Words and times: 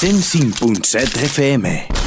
105.7 0.00 1.28
FM. 1.28 1.99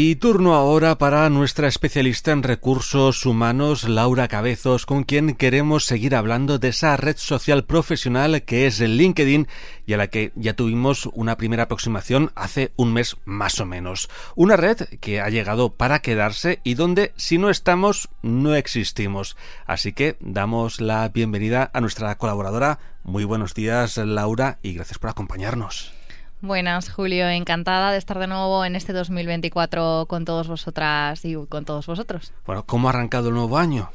Y 0.00 0.14
turno 0.14 0.54
ahora 0.54 0.96
para 0.96 1.28
nuestra 1.28 1.66
especialista 1.66 2.30
en 2.30 2.44
recursos 2.44 3.26
humanos, 3.26 3.88
Laura 3.88 4.28
Cabezos, 4.28 4.86
con 4.86 5.02
quien 5.02 5.34
queremos 5.34 5.86
seguir 5.86 6.14
hablando 6.14 6.60
de 6.60 6.68
esa 6.68 6.96
red 6.96 7.16
social 7.16 7.64
profesional 7.64 8.44
que 8.44 8.68
es 8.68 8.78
el 8.78 8.96
LinkedIn 8.96 9.48
y 9.86 9.94
a 9.94 9.96
la 9.96 10.06
que 10.06 10.30
ya 10.36 10.54
tuvimos 10.54 11.06
una 11.14 11.36
primera 11.36 11.64
aproximación 11.64 12.30
hace 12.36 12.70
un 12.76 12.92
mes 12.92 13.16
más 13.24 13.58
o 13.58 13.66
menos. 13.66 14.08
Una 14.36 14.56
red 14.56 14.82
que 15.00 15.20
ha 15.20 15.30
llegado 15.30 15.74
para 15.74 15.98
quedarse 15.98 16.60
y 16.62 16.74
donde 16.74 17.12
si 17.16 17.36
no 17.36 17.50
estamos, 17.50 18.08
no 18.22 18.54
existimos. 18.54 19.36
Así 19.66 19.94
que 19.94 20.16
damos 20.20 20.80
la 20.80 21.08
bienvenida 21.08 21.72
a 21.74 21.80
nuestra 21.80 22.16
colaboradora. 22.18 22.78
Muy 23.02 23.24
buenos 23.24 23.52
días, 23.52 23.96
Laura, 23.96 24.60
y 24.62 24.74
gracias 24.74 25.00
por 25.00 25.10
acompañarnos. 25.10 25.97
Buenas, 26.40 26.88
Julio. 26.88 27.28
Encantada 27.28 27.90
de 27.90 27.98
estar 27.98 28.16
de 28.20 28.28
nuevo 28.28 28.64
en 28.64 28.76
este 28.76 28.92
2024 28.92 30.06
con 30.08 30.24
todos 30.24 30.46
vosotras 30.46 31.24
y 31.24 31.34
con 31.48 31.64
todos 31.64 31.86
vosotros. 31.86 32.32
Bueno, 32.46 32.64
¿cómo 32.64 32.86
ha 32.88 32.90
arrancado 32.90 33.28
el 33.28 33.34
nuevo 33.34 33.58
año? 33.58 33.90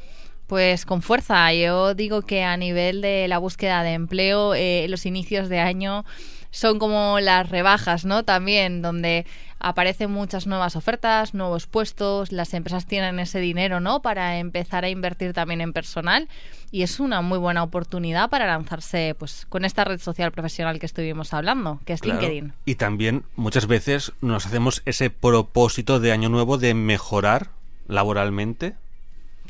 Pues 0.46 0.84
con 0.84 1.00
fuerza. 1.00 1.54
Yo 1.54 1.94
digo 1.94 2.20
que 2.20 2.44
a 2.44 2.58
nivel 2.58 3.00
de 3.00 3.28
la 3.28 3.38
búsqueda 3.38 3.82
de 3.82 3.94
empleo, 3.94 4.54
eh, 4.54 4.86
los 4.90 5.06
inicios 5.06 5.48
de 5.48 5.60
año 5.60 6.04
son 6.50 6.78
como 6.78 7.18
las 7.18 7.48
rebajas, 7.48 8.04
¿no? 8.04 8.24
También, 8.24 8.82
donde 8.82 9.24
aparecen 9.64 10.10
muchas 10.10 10.46
nuevas 10.46 10.76
ofertas, 10.76 11.32
nuevos 11.32 11.66
puestos, 11.66 12.32
las 12.32 12.52
empresas 12.52 12.86
tienen 12.86 13.18
ese 13.18 13.40
dinero, 13.40 13.80
¿no? 13.80 14.02
Para 14.02 14.36
empezar 14.36 14.84
a 14.84 14.90
invertir 14.90 15.32
también 15.32 15.62
en 15.62 15.72
personal 15.72 16.28
y 16.70 16.82
es 16.82 17.00
una 17.00 17.22
muy 17.22 17.38
buena 17.38 17.62
oportunidad 17.62 18.28
para 18.28 18.46
lanzarse 18.46 19.16
pues 19.18 19.46
con 19.48 19.64
esta 19.64 19.84
red 19.84 20.00
social 20.00 20.32
profesional 20.32 20.78
que 20.78 20.84
estuvimos 20.84 21.32
hablando, 21.32 21.80
que 21.86 21.94
es 21.94 22.04
LinkedIn. 22.04 22.52
Y 22.66 22.74
también 22.74 23.24
muchas 23.36 23.66
veces 23.66 24.12
nos 24.20 24.44
hacemos 24.44 24.82
ese 24.84 25.08
propósito 25.08 25.98
de 25.98 26.12
año 26.12 26.28
nuevo 26.28 26.58
de 26.58 26.74
mejorar 26.74 27.48
laboralmente. 27.88 28.74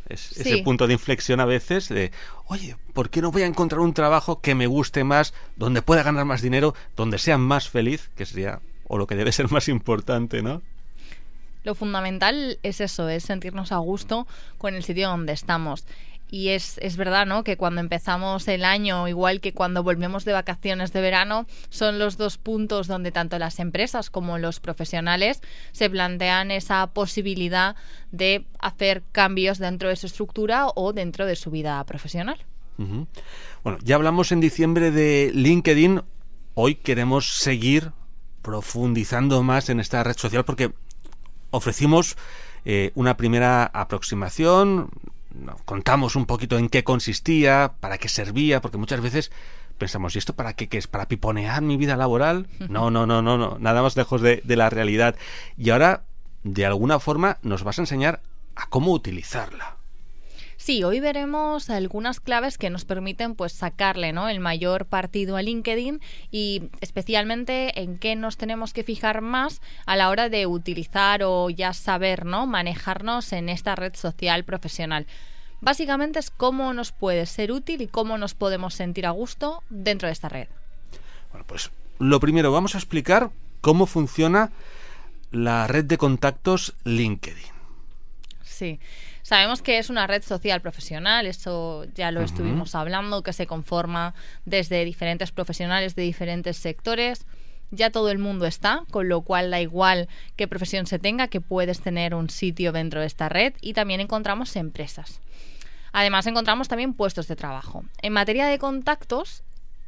Es 0.09 0.39
ese 0.39 0.59
punto 0.59 0.87
de 0.87 0.93
inflexión 0.93 1.41
a 1.41 1.45
veces 1.45 1.89
de, 1.89 2.13
oye, 2.47 2.77
¿por 2.93 3.11
qué 3.11 3.21
no 3.21 3.33
voy 3.33 3.43
a 3.43 3.47
encontrar 3.47 3.81
un 3.81 3.95
trabajo 3.95 4.41
que 4.41 4.55
me 4.55 4.69
guste 4.69 5.03
más, 5.03 5.35
donde 5.57 5.83
pueda 5.83 6.05
ganar 6.05 6.25
más 6.25 6.41
dinero, 6.41 6.75
donde 6.95 7.19
sea 7.19 7.37
más 7.37 7.69
feliz, 7.69 8.11
que 8.15 8.27
sería 8.27 8.61
o 8.95 8.99
lo 8.99 9.09
que 9.09 9.17
debe 9.17 9.33
ser 9.33 9.51
más 9.51 9.69
importante, 9.69 10.41
¿no? 10.41 10.63
Lo 11.65 11.75
fundamental 11.75 12.59
es 12.63 12.81
eso, 12.81 13.09
es 13.09 13.25
sentirnos 13.25 13.73
a 13.73 13.79
gusto 13.79 14.29
con 14.57 14.75
el 14.75 14.85
sitio 14.85 15.09
donde 15.09 15.33
estamos. 15.33 15.85
Y 16.31 16.51
es, 16.51 16.79
es, 16.79 16.97
verdad, 16.97 17.27
¿no? 17.27 17.43
Que 17.43 17.57
cuando 17.57 17.81
empezamos 17.81 18.47
el 18.47 18.65
año, 18.65 19.09
igual 19.09 19.41
que 19.41 19.53
cuando 19.53 19.83
volvemos 19.83 20.25
de 20.25 20.33
vacaciones 20.33 20.93
de 20.93 21.01
verano, 21.01 21.47
son 21.71 21.99
los 21.99 22.17
dos 22.17 22.39
puntos 22.39 22.87
donde 22.87 23.11
tanto 23.11 23.37
las 23.41 23.59
empresas 23.59 24.11
como 24.11 24.39
los 24.39 24.61
profesionales 24.61 25.41
se 25.73 25.91
plantean 25.91 26.53
esa 26.53 26.87
posibilidad 26.89 27.75
de 28.13 28.45
hacer 28.61 29.03
cambios 29.11 29.59
dentro 29.59 29.89
de 29.89 29.97
su 29.97 30.07
estructura 30.07 30.69
o 30.77 30.93
dentro 30.93 31.27
de 31.27 31.35
su 31.35 31.51
vida 31.51 31.83
profesional. 31.83 32.39
Bueno, 32.77 33.79
ya 33.83 33.97
hablamos 33.97 34.31
en 34.31 34.41
diciembre 34.41 34.93
de 34.93 35.33
LinkedIn. 35.35 36.03
Hoy 36.55 36.77
queremos 36.77 37.39
seguir 37.39 37.91
profundizando 38.45 39.43
más 39.43 39.71
en 39.71 39.81
esta 39.81 40.05
red 40.05 40.17
social 40.17 40.45
porque 40.45 40.73
ofrecimos 41.51 42.17
eh, 42.67 42.93
una 42.95 43.17
primera 43.17 43.65
aproximación, 43.65 44.91
contamos 45.65 46.15
un 46.15 46.27
poquito 46.27 46.59
en 46.59 46.69
qué 46.69 46.85
consistía, 46.85 47.73
para 47.81 47.99
qué 47.99 48.09
servía, 48.09 48.61
porque 48.61 48.77
muchas 48.77 49.01
veces 49.01 49.33
pensamos, 49.79 50.15
¿y 50.15 50.19
esto 50.19 50.35
para 50.35 50.53
qué, 50.53 50.69
qué 50.69 50.79
es? 50.79 50.87
¿Para 50.87 51.09
piponear 51.09 51.63
mi 51.63 51.77
vida 51.77 51.97
laboral? 51.97 52.47
No, 52.69 52.91
no, 52.91 53.07
no, 53.07 53.23
no, 53.23 53.39
no, 53.39 53.59
nada 53.59 53.83
más 53.83 53.97
lejos 53.97 54.21
de, 54.21 54.43
de 54.45 54.57
la 54.57 54.69
realidad. 54.71 55.17
Y 55.57 55.71
ahora, 55.71 56.05
de 56.43 56.67
alguna 56.67 57.01
forma, 57.01 57.39
nos 57.43 57.65
vas 57.65 57.79
a 57.79 57.83
enseñar 57.83 58.21
a 58.57 58.69
cómo 58.69 58.93
utilizarla. 58.93 59.77
Sí, 60.65 60.83
hoy 60.83 60.99
veremos 60.99 61.69
algunas 61.69 62.21
claves 62.21 62.57
que 62.57 62.71
nos 62.71 62.87
permiten 62.87 63.35
pues 63.35 63.53
sacarle 63.53 64.15
¿no? 64.15 64.31
el 64.31 64.41
mayor 64.41 64.87
partido 64.87 65.37
a 65.37 65.43
LinkedIn 65.43 66.01
y 66.31 66.71
especialmente 66.81 67.83
en 67.83 67.99
qué 67.99 68.17
nos 68.17 68.39
tenemos 68.39 68.73
que 68.73 68.83
fijar 68.83 69.21
más 69.21 69.61
a 69.85 69.95
la 69.95 70.09
hora 70.09 70.31
de 70.31 70.47
utilizar 70.47 71.23
o 71.23 71.51
ya 71.51 71.75
saber 71.75 72.25
¿no? 72.25 72.47
manejarnos 72.47 73.35
en 73.35 73.51
esta 73.51 73.75
red 73.75 73.95
social 73.95 74.45
profesional. 74.45 75.07
Básicamente 75.61 76.19
es 76.19 76.31
cómo 76.31 76.73
nos 76.73 76.93
puede 76.93 77.27
ser 77.27 77.53
útil 77.53 77.83
y 77.83 77.87
cómo 77.87 78.17
nos 78.17 78.33
podemos 78.33 78.73
sentir 78.73 79.05
a 79.05 79.11
gusto 79.11 79.63
dentro 79.69 80.07
de 80.07 80.15
esta 80.15 80.31
red. 80.31 80.49
Bueno, 81.31 81.45
pues 81.47 81.73
lo 81.99 82.19
primero, 82.21 82.53
vamos 82.53 82.75
a 82.75 82.79
explicar 82.79 83.33
cómo 83.61 83.85
funciona 83.85 84.51
la 85.31 85.67
red 85.67 85.85
de 85.85 85.99
contactos 85.99 86.73
LinkedIn. 86.85 87.53
Sí. 88.43 88.81
Sabemos 89.25 89.63
que 89.63 89.79
es 89.79 89.89
una 89.89 90.07
red 90.07 90.23
social 90.23 90.61
profesional, 90.61 91.25
eso 91.25 91.87
ya 91.95 92.11
lo 92.11 92.21
estuvimos 92.21 92.75
hablando, 92.75 93.23
que 93.23 93.33
se 93.33 93.47
conforma 93.47 94.15
desde 94.45 94.85
diferentes 94.85 95.33
profesionales 95.33 95.95
de 95.95 96.03
diferentes 96.03 96.59
sectores. 96.59 97.25
Ya 97.71 97.89
todo 97.89 98.11
el 98.11 98.19
mundo 98.19 98.45
está, 98.45 98.85
con 98.91 99.09
lo 99.09 99.23
cual 99.23 99.51
da 99.51 99.63
igual 99.63 100.11
qué 100.37 100.47
profesión 100.47 100.87
se 100.87 100.99
tenga, 100.99 101.29
que 101.29 101.41
puedes 101.41 101.81
tener 101.81 102.15
un 102.15 102.29
sitio 102.29 102.71
dentro 102.71 103.01
de 103.01 103.07
esta 103.07 103.31
red 103.31 103.55
y 103.63 103.73
también 103.73 104.01
encontramos 104.01 104.57
empresas. 104.57 105.23
Además 105.93 106.27
encontramos 106.27 106.69
también 106.69 106.93
puestos 106.93 107.27
de 107.27 107.35
trabajo. 107.35 107.83
En 108.03 108.13
materia 108.13 108.45
de 108.45 108.59
contactos, 108.59 109.43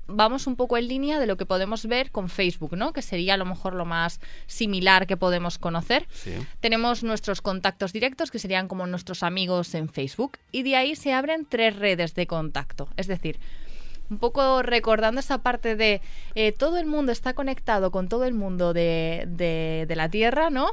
vamos 0.07 0.47
un 0.47 0.57
poco 0.57 0.77
en 0.77 0.89
línea 0.89 1.19
de 1.19 1.27
lo 1.27 1.37
que 1.37 1.47
podemos 1.47 1.87
ver 1.87 2.11
con 2.11 2.29
Facebook, 2.29 2.77
¿no? 2.77 2.93
Que 2.93 3.03
sería 3.03 3.35
a 3.35 3.37
lo 3.37 3.45
mejor 3.45 3.75
lo 3.75 3.85
más 3.85 4.21
similar 4.47 5.07
que 5.07 5.17
podemos 5.17 5.59
conocer. 5.59 6.07
Tenemos 6.61 7.03
nuestros 7.03 7.43
contactos 7.43 7.93
directos, 7.93 8.31
que 8.31 8.39
serían 8.39 8.69
como 8.69 8.87
nuestros 8.87 9.23
amigos 9.23 9.75
en 9.75 9.89
Facebook, 9.89 10.39
y 10.53 10.63
de 10.63 10.77
ahí 10.77 10.97
se 10.97 11.13
abren 11.13 11.47
tres 11.47 11.77
redes 11.77 12.15
de 12.15 12.27
contacto. 12.27 12.89
Es 12.97 13.07
decir, 13.07 13.39
un 14.09 14.19
poco 14.19 14.63
recordando 14.63 15.21
esa 15.21 15.39
parte 15.39 15.77
de 15.77 16.01
eh, 16.35 16.53
todo 16.53 16.79
el 16.79 16.87
mundo 16.87 17.13
está 17.13 17.35
conectado 17.35 17.91
con 17.91 18.09
todo 18.09 18.25
el 18.25 18.35
mundo 18.35 18.73
de, 18.73 19.25
de 19.27 19.97
la 19.97 20.09
Tierra, 20.09 20.51
¿no? 20.51 20.71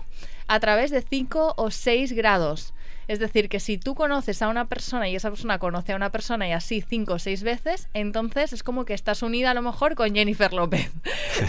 A 0.47 0.59
través 0.59 0.91
de 0.91 1.01
5 1.01 1.55
o 1.57 1.71
6 1.71 2.11
grados. 2.13 2.73
Es 3.07 3.19
decir, 3.19 3.49
que 3.49 3.59
si 3.59 3.77
tú 3.77 3.95
conoces 3.95 4.41
a 4.41 4.47
una 4.47 4.65
persona 4.67 5.09
y 5.09 5.15
esa 5.15 5.29
persona 5.29 5.59
conoce 5.59 5.93
a 5.93 5.95
una 5.95 6.11
persona 6.11 6.47
y 6.47 6.51
así 6.51 6.81
cinco 6.81 7.13
o 7.13 7.19
seis 7.19 7.43
veces, 7.43 7.87
entonces 7.93 8.53
es 8.53 8.63
como 8.63 8.85
que 8.85 8.93
estás 8.93 9.21
unida 9.23 9.51
a 9.51 9.53
lo 9.53 9.61
mejor 9.61 9.95
con 9.95 10.13
Jennifer 10.13 10.53
López. 10.53 10.89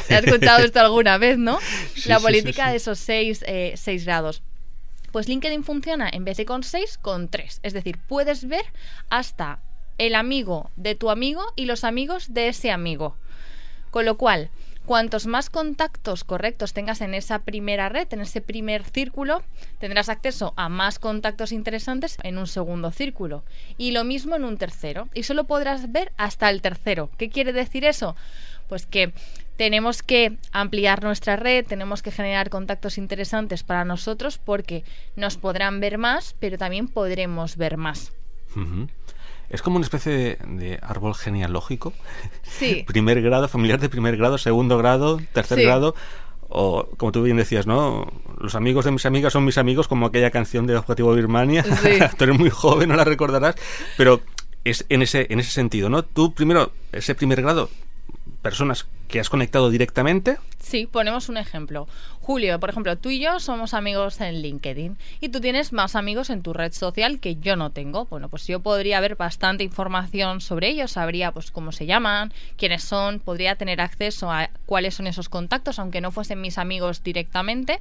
¿Te 0.08 0.14
has 0.16 0.24
escuchado 0.24 0.64
esto 0.64 0.80
alguna 0.80 1.18
vez, 1.18 1.38
no? 1.38 1.58
La 2.06 2.18
política 2.20 2.70
de 2.70 2.76
esos 2.76 2.98
seis, 2.98 3.44
eh, 3.46 3.74
seis 3.76 4.04
grados. 4.04 4.42
Pues 5.12 5.28
LinkedIn 5.28 5.62
funciona 5.62 6.08
en 6.12 6.24
vez 6.24 6.36
de 6.38 6.44
con 6.44 6.64
seis, 6.64 6.98
con 6.98 7.28
tres. 7.28 7.60
Es 7.62 7.72
decir, 7.72 7.98
puedes 8.08 8.48
ver 8.48 8.64
hasta 9.10 9.60
el 9.98 10.16
amigo 10.16 10.70
de 10.74 10.96
tu 10.96 11.10
amigo 11.10 11.44
y 11.54 11.66
los 11.66 11.84
amigos 11.84 12.34
de 12.34 12.48
ese 12.48 12.72
amigo. 12.72 13.16
Con 13.92 14.06
lo 14.06 14.16
cual, 14.16 14.50
Cuantos 14.86 15.26
más 15.26 15.48
contactos 15.48 16.24
correctos 16.24 16.74
tengas 16.74 17.00
en 17.00 17.14
esa 17.14 17.38
primera 17.38 17.88
red, 17.88 18.06
en 18.10 18.20
ese 18.20 18.42
primer 18.42 18.84
círculo, 18.84 19.42
tendrás 19.78 20.10
acceso 20.10 20.52
a 20.56 20.68
más 20.68 20.98
contactos 20.98 21.52
interesantes 21.52 22.18
en 22.22 22.36
un 22.36 22.46
segundo 22.46 22.90
círculo. 22.90 23.44
Y 23.78 23.92
lo 23.92 24.04
mismo 24.04 24.36
en 24.36 24.44
un 24.44 24.58
tercero. 24.58 25.08
Y 25.14 25.22
solo 25.22 25.44
podrás 25.44 25.90
ver 25.90 26.12
hasta 26.18 26.50
el 26.50 26.60
tercero. 26.60 27.08
¿Qué 27.16 27.30
quiere 27.30 27.54
decir 27.54 27.86
eso? 27.86 28.14
Pues 28.68 28.84
que 28.84 29.14
tenemos 29.56 30.02
que 30.02 30.36
ampliar 30.52 31.02
nuestra 31.02 31.36
red, 31.36 31.64
tenemos 31.64 32.02
que 32.02 32.10
generar 32.10 32.50
contactos 32.50 32.98
interesantes 32.98 33.62
para 33.62 33.86
nosotros 33.86 34.36
porque 34.36 34.84
nos 35.16 35.38
podrán 35.38 35.80
ver 35.80 35.96
más, 35.96 36.34
pero 36.40 36.58
también 36.58 36.88
podremos 36.88 37.56
ver 37.56 37.78
más. 37.78 38.12
Es 39.54 39.62
como 39.62 39.76
una 39.76 39.84
especie 39.84 40.12
de, 40.12 40.38
de 40.46 40.78
árbol 40.82 41.14
genealógico. 41.14 41.92
Sí. 42.42 42.84
primer 42.86 43.22
grado, 43.22 43.48
familiar 43.48 43.78
de 43.80 43.88
primer 43.88 44.16
grado, 44.16 44.36
segundo 44.36 44.76
grado, 44.78 45.20
tercer 45.32 45.58
Sí. 45.58 45.64
grado. 45.64 45.94
O, 46.48 46.88
como 46.98 47.10
tú 47.12 47.22
bien 47.22 47.36
decías, 47.36 47.66
¿no? 47.66 48.06
Los 48.38 48.54
amigos 48.54 48.84
de 48.84 48.90
mis 48.90 49.06
amigas 49.06 49.32
son 49.32 49.44
mis 49.44 49.58
amigos, 49.58 49.88
como 49.88 50.06
aquella 50.06 50.30
canción 50.30 50.66
de 50.66 50.76
Objetivo 50.76 51.14
Birmania. 51.14 51.62
Sí. 51.62 51.98
tú 52.18 52.24
eres 52.24 52.38
muy 52.38 52.50
joven, 52.50 52.88
no 52.88 52.96
la 52.96 53.04
recordarás. 53.04 53.54
Pero 53.96 54.20
es 54.64 54.84
en 54.88 55.02
ese, 55.02 55.26
en 55.30 55.40
ese 55.40 55.50
sentido, 55.50 55.88
¿no? 55.88 56.04
Tú, 56.04 56.34
primero, 56.34 56.72
ese 56.92 57.14
primer 57.14 57.40
grado, 57.42 57.70
personas 58.44 58.86
que 59.08 59.18
has 59.18 59.30
conectado 59.30 59.70
directamente. 59.70 60.38
Sí, 60.60 60.86
ponemos 60.86 61.28
un 61.28 61.38
ejemplo. 61.38 61.88
Julio, 62.20 62.60
por 62.60 62.68
ejemplo, 62.68 62.96
tú 62.96 63.08
y 63.08 63.18
yo 63.18 63.40
somos 63.40 63.72
amigos 63.72 64.20
en 64.20 64.42
LinkedIn 64.42 64.98
y 65.20 65.30
tú 65.30 65.40
tienes 65.40 65.72
más 65.72 65.96
amigos 65.96 66.28
en 66.28 66.42
tu 66.42 66.52
red 66.52 66.72
social 66.72 67.20
que 67.20 67.36
yo 67.36 67.56
no 67.56 67.70
tengo. 67.70 68.04
Bueno, 68.04 68.28
pues 68.28 68.46
yo 68.46 68.60
podría 68.60 69.00
ver 69.00 69.16
bastante 69.16 69.64
información 69.64 70.42
sobre 70.42 70.68
ellos, 70.68 70.92
sabría 70.92 71.32
pues 71.32 71.50
cómo 71.50 71.72
se 71.72 71.86
llaman, 71.86 72.32
quiénes 72.56 72.84
son, 72.84 73.18
podría 73.18 73.56
tener 73.56 73.80
acceso 73.80 74.30
a 74.30 74.50
cuáles 74.66 74.94
son 74.94 75.06
esos 75.06 75.30
contactos, 75.30 75.78
aunque 75.78 76.02
no 76.02 76.12
fuesen 76.12 76.42
mis 76.42 76.58
amigos 76.58 77.02
directamente. 77.02 77.80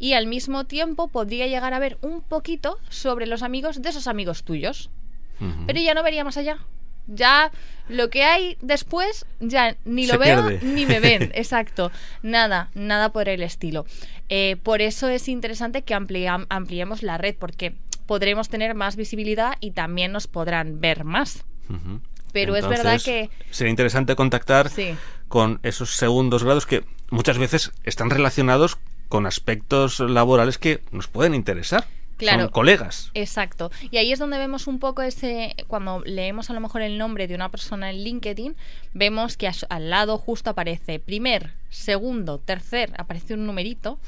Y 0.00 0.14
al 0.14 0.26
mismo 0.26 0.64
tiempo 0.64 1.06
podría 1.08 1.46
llegar 1.46 1.74
a 1.74 1.78
ver 1.78 1.96
un 2.02 2.22
poquito 2.22 2.78
sobre 2.88 3.26
los 3.26 3.44
amigos 3.44 3.80
de 3.80 3.88
esos 3.88 4.08
amigos 4.08 4.42
tuyos. 4.42 4.90
Pero 5.66 5.78
ya 5.78 5.94
no 5.94 6.02
vería 6.02 6.24
más 6.24 6.38
allá. 6.38 6.58
Ya 7.06 7.50
lo 7.88 8.10
que 8.10 8.24
hay 8.24 8.56
después, 8.60 9.26
ya 9.40 9.76
ni 9.84 10.06
lo 10.06 10.14
Se 10.14 10.18
veo 10.18 10.46
pierde. 10.48 10.66
ni 10.66 10.86
me 10.86 11.00
ven. 11.00 11.30
Exacto. 11.34 11.90
Nada, 12.22 12.70
nada 12.74 13.10
por 13.12 13.28
el 13.28 13.42
estilo. 13.42 13.86
Eh, 14.28 14.56
por 14.62 14.82
eso 14.82 15.08
es 15.08 15.28
interesante 15.28 15.82
que 15.82 15.94
ampliemos 15.94 17.02
la 17.02 17.16
red, 17.18 17.36
porque 17.38 17.74
podremos 18.06 18.48
tener 18.48 18.74
más 18.74 18.96
visibilidad 18.96 19.54
y 19.60 19.70
también 19.72 20.12
nos 20.12 20.26
podrán 20.26 20.80
ver 20.80 21.04
más. 21.04 21.44
Pero 22.32 22.54
es 22.56 22.66
verdad 22.68 23.00
que- 23.02 23.30
Sería 23.50 23.70
interesante 23.70 24.14
contactar 24.16 24.68
Sí. 24.70 24.94
con 25.28 25.58
esos 25.62 25.90
segundos 25.96 26.44
grados 26.44 26.66
que 26.66 26.84
muchas 27.10 27.38
veces 27.38 27.72
están 27.84 28.10
relacionados 28.10 28.78
con 29.08 29.26
aspectos 29.26 30.00
laborales 30.00 30.58
que 30.58 30.80
nos 30.90 31.06
pueden 31.08 31.34
interesar. 31.34 31.86
Claro. 32.16 32.44
Son 32.44 32.50
colegas. 32.50 33.10
Exacto. 33.14 33.70
Y 33.90 33.98
ahí 33.98 34.12
es 34.12 34.18
donde 34.18 34.38
vemos 34.38 34.66
un 34.66 34.78
poco 34.78 35.02
ese, 35.02 35.54
cuando 35.66 36.00
leemos 36.04 36.48
a 36.50 36.54
lo 36.54 36.60
mejor 36.60 36.82
el 36.82 36.96
nombre 36.98 37.26
de 37.26 37.34
una 37.34 37.50
persona 37.50 37.90
en 37.90 38.02
LinkedIn, 38.02 38.56
vemos 38.94 39.36
que 39.36 39.50
al 39.68 39.90
lado 39.90 40.16
justo 40.16 40.50
aparece 40.50 40.98
primer, 40.98 41.52
segundo, 41.68 42.38
tercer, 42.38 42.92
aparece 42.96 43.34
un 43.34 43.46
numerito. 43.46 43.98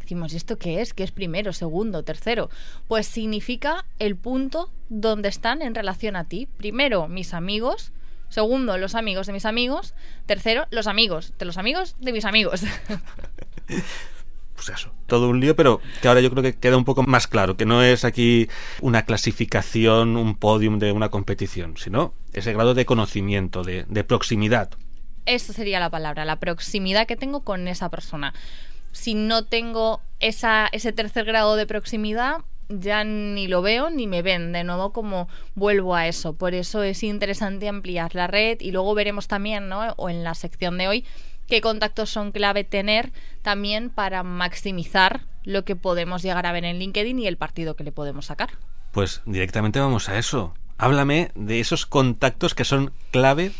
Decimos, 0.00 0.32
¿y 0.32 0.36
esto 0.36 0.56
qué 0.56 0.80
es? 0.80 0.94
¿Qué 0.94 1.04
es 1.04 1.12
primero, 1.12 1.52
segundo, 1.52 2.02
tercero? 2.02 2.48
Pues 2.86 3.06
significa 3.06 3.84
el 3.98 4.16
punto 4.16 4.70
donde 4.88 5.28
están 5.28 5.62
en 5.62 5.74
relación 5.74 6.16
a 6.16 6.24
ti. 6.24 6.48
Primero, 6.56 7.08
mis 7.08 7.34
amigos. 7.34 7.92
Segundo, 8.30 8.76
los 8.76 8.94
amigos 8.94 9.26
de 9.26 9.32
mis 9.32 9.46
amigos. 9.46 9.94
Tercero, 10.26 10.66
los 10.70 10.86
amigos 10.86 11.32
de 11.38 11.44
los 11.44 11.56
amigos 11.58 11.96
de 11.98 12.12
mis 12.12 12.24
amigos. 12.24 12.62
Pues 14.58 14.70
eso, 14.70 14.92
todo 15.06 15.28
un 15.28 15.38
lío, 15.38 15.54
pero 15.54 15.80
que 16.02 16.08
ahora 16.08 16.20
yo 16.20 16.32
creo 16.32 16.42
que 16.42 16.56
queda 16.56 16.76
un 16.76 16.84
poco 16.84 17.04
más 17.04 17.28
claro, 17.28 17.56
que 17.56 17.64
no 17.64 17.80
es 17.80 18.04
aquí 18.04 18.48
una 18.80 19.04
clasificación, 19.04 20.16
un 20.16 20.34
podium 20.34 20.80
de 20.80 20.90
una 20.90 21.10
competición, 21.10 21.76
sino 21.76 22.12
ese 22.32 22.52
grado 22.54 22.74
de 22.74 22.84
conocimiento, 22.84 23.62
de, 23.62 23.84
proximidad. 24.02 24.70
Esa 25.26 25.52
sería 25.52 25.78
la 25.78 25.90
palabra, 25.90 26.24
la 26.24 26.40
proximidad 26.40 27.06
que 27.06 27.14
tengo 27.14 27.44
con 27.44 27.68
esa 27.68 27.88
persona. 27.88 28.34
Si 28.90 29.14
no 29.14 29.44
tengo 29.44 30.00
esa, 30.18 30.68
ese 30.72 30.92
tercer 30.92 31.24
grado 31.24 31.54
de 31.54 31.64
proximidad, 31.64 32.38
ya 32.68 33.04
ni 33.04 33.46
lo 33.46 33.62
veo 33.62 33.90
ni 33.90 34.08
me 34.08 34.22
ven. 34.22 34.52
De 34.52 34.64
nuevo, 34.64 34.92
como 34.92 35.28
vuelvo 35.54 35.94
a 35.94 36.08
eso. 36.08 36.34
Por 36.34 36.54
eso 36.54 36.82
es 36.82 37.04
interesante 37.04 37.68
ampliar 37.68 38.16
la 38.16 38.26
red 38.26 38.60
y 38.60 38.72
luego 38.72 38.92
veremos 38.94 39.28
también, 39.28 39.68
¿no? 39.68 39.94
O 39.98 40.10
en 40.10 40.24
la 40.24 40.34
sección 40.34 40.78
de 40.78 40.88
hoy, 40.88 41.04
qué 41.48 41.60
contactos 41.60 42.10
son 42.10 42.30
clave 42.32 42.62
tener 42.64 43.10
también 43.42 43.90
para 43.90 44.22
maximizar 44.22 45.22
lo 45.44 45.64
que 45.64 45.76
podemos 45.76 46.22
llegar 46.22 46.46
a 46.46 46.52
ver 46.52 46.64
en 46.64 46.78
LinkedIn 46.78 47.18
y 47.18 47.26
el 47.26 47.36
partido 47.38 47.74
que 47.74 47.84
le 47.84 47.92
podemos 47.92 48.26
sacar. 48.26 48.50
Pues 48.92 49.22
directamente 49.26 49.80
vamos 49.80 50.08
a 50.08 50.18
eso. 50.18 50.54
Háblame 50.76 51.30
de 51.34 51.58
esos 51.60 51.86
contactos 51.86 52.54
que 52.54 52.64
son 52.64 52.92
clave 53.10 53.52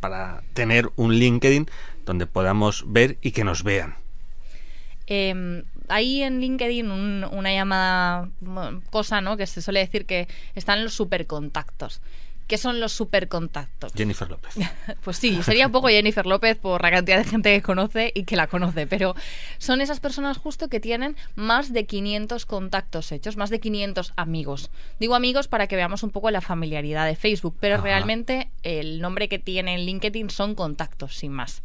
para 0.00 0.42
tener 0.52 0.90
un 0.96 1.14
LinkedIn 1.14 1.68
donde 2.04 2.26
podamos 2.26 2.84
ver 2.86 3.18
y 3.22 3.32
que 3.32 3.44
nos 3.44 3.62
vean. 3.62 3.96
Eh, 5.06 5.64
hay 5.88 6.22
en 6.22 6.40
LinkedIn 6.40 6.90
un- 6.90 7.24
una 7.32 7.52
llamada 7.52 8.28
cosa, 8.90 9.20
¿no? 9.20 9.36
Que 9.36 9.46
se 9.46 9.62
suele 9.62 9.80
decir 9.80 10.06
que 10.06 10.28
están 10.54 10.84
los 10.84 10.94
supercontactos. 10.94 12.00
¿Qué 12.46 12.58
son 12.58 12.80
los 12.80 12.92
supercontactos? 12.92 13.92
Jennifer 13.94 14.28
López. 14.28 14.54
Pues 15.02 15.16
sí, 15.16 15.42
sería 15.42 15.66
un 15.66 15.72
poco 15.72 15.88
Jennifer 15.88 16.26
López 16.26 16.56
por 16.56 16.82
la 16.82 16.90
cantidad 16.90 17.18
de 17.18 17.24
gente 17.24 17.54
que 17.54 17.62
conoce 17.62 18.12
y 18.14 18.24
que 18.24 18.36
la 18.36 18.46
conoce, 18.46 18.86
pero 18.86 19.14
son 19.58 19.80
esas 19.80 20.00
personas 20.00 20.36
justo 20.38 20.68
que 20.68 20.80
tienen 20.80 21.16
más 21.34 21.72
de 21.72 21.86
500 21.86 22.46
contactos 22.46 23.10
hechos, 23.10 23.36
más 23.36 23.50
de 23.50 23.60
500 23.60 24.12
amigos. 24.16 24.70
Digo 25.00 25.14
amigos 25.14 25.48
para 25.48 25.66
que 25.66 25.76
veamos 25.76 26.02
un 26.02 26.10
poco 26.10 26.30
la 26.30 26.40
familiaridad 26.40 27.06
de 27.06 27.16
Facebook, 27.16 27.56
pero 27.58 27.76
Ajá. 27.76 27.84
realmente 27.84 28.50
el 28.62 29.00
nombre 29.00 29.28
que 29.28 29.38
tiene 29.38 29.74
en 29.74 29.80
LinkedIn 29.80 30.30
son 30.30 30.54
contactos, 30.54 31.16
sin 31.16 31.32
más. 31.32 31.62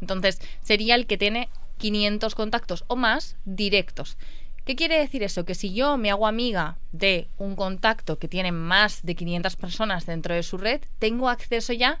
Entonces, 0.00 0.40
sería 0.62 0.94
el 0.94 1.06
que 1.06 1.18
tiene 1.18 1.48
500 1.78 2.34
contactos 2.34 2.84
o 2.88 2.96
más 2.96 3.36
directos. 3.44 4.16
¿Qué 4.64 4.76
quiere 4.76 4.98
decir 4.98 5.24
eso? 5.24 5.44
Que 5.44 5.56
si 5.56 5.74
yo 5.74 5.96
me 5.98 6.10
hago 6.10 6.26
amiga 6.26 6.78
de 6.92 7.28
un 7.36 7.56
contacto 7.56 8.18
que 8.18 8.28
tiene 8.28 8.52
más 8.52 9.02
de 9.02 9.16
500 9.16 9.56
personas 9.56 10.06
dentro 10.06 10.34
de 10.34 10.44
su 10.44 10.56
red, 10.56 10.82
tengo 11.00 11.28
acceso 11.28 11.72
ya 11.72 12.00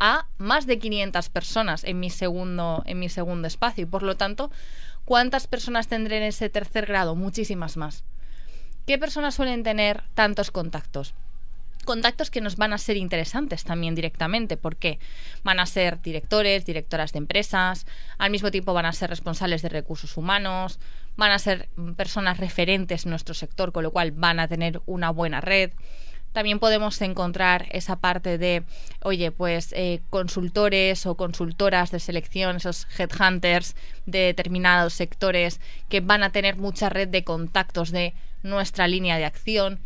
a 0.00 0.26
más 0.36 0.66
de 0.66 0.80
500 0.80 1.28
personas 1.28 1.84
en 1.84 2.00
mi 2.00 2.10
segundo 2.10 2.82
en 2.86 2.98
mi 2.98 3.08
segundo 3.08 3.46
espacio 3.46 3.84
y 3.84 3.86
por 3.86 4.02
lo 4.02 4.16
tanto, 4.16 4.50
¿cuántas 5.04 5.46
personas 5.46 5.86
tendré 5.86 6.16
en 6.16 6.24
ese 6.24 6.48
tercer 6.48 6.86
grado? 6.86 7.14
Muchísimas 7.14 7.76
más. 7.76 8.02
¿Qué 8.84 8.98
personas 8.98 9.36
suelen 9.36 9.62
tener 9.62 10.02
tantos 10.14 10.50
contactos? 10.50 11.14
contactos 11.84 12.30
que 12.30 12.40
nos 12.40 12.56
van 12.56 12.72
a 12.72 12.78
ser 12.78 12.96
interesantes 12.96 13.64
también 13.64 13.94
directamente. 13.94 14.56
¿Por 14.56 14.76
qué? 14.76 14.98
Van 15.42 15.60
a 15.60 15.66
ser 15.66 16.00
directores, 16.00 16.64
directoras 16.64 17.12
de 17.12 17.18
empresas, 17.18 17.86
al 18.18 18.30
mismo 18.30 18.50
tiempo 18.50 18.72
van 18.72 18.86
a 18.86 18.92
ser 18.92 19.10
responsables 19.10 19.62
de 19.62 19.68
recursos 19.68 20.16
humanos, 20.16 20.78
van 21.16 21.32
a 21.32 21.38
ser 21.38 21.68
personas 21.96 22.38
referentes 22.38 23.04
en 23.04 23.10
nuestro 23.10 23.34
sector, 23.34 23.72
con 23.72 23.82
lo 23.82 23.90
cual 23.90 24.12
van 24.12 24.40
a 24.40 24.48
tener 24.48 24.80
una 24.86 25.10
buena 25.10 25.40
red. 25.40 25.70
También 26.32 26.58
podemos 26.58 27.00
encontrar 27.02 27.66
esa 27.72 27.96
parte 27.96 28.38
de, 28.38 28.64
oye, 29.02 29.30
pues 29.32 29.74
eh, 29.76 30.00
consultores 30.08 31.04
o 31.04 31.14
consultoras 31.14 31.90
de 31.90 32.00
selección, 32.00 32.56
esos 32.56 32.86
headhunters 32.98 33.76
de 34.06 34.20
determinados 34.20 34.94
sectores 34.94 35.60
que 35.90 36.00
van 36.00 36.22
a 36.22 36.30
tener 36.30 36.56
mucha 36.56 36.88
red 36.88 37.08
de 37.08 37.22
contactos 37.22 37.90
de 37.90 38.14
nuestra 38.42 38.88
línea 38.88 39.18
de 39.18 39.26
acción 39.26 39.80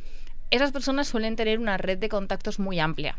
esas 0.50 0.72
personas 0.72 1.08
suelen 1.08 1.36
tener 1.36 1.58
una 1.58 1.76
red 1.76 1.98
de 1.98 2.08
contactos 2.08 2.58
muy 2.58 2.78
amplia. 2.78 3.16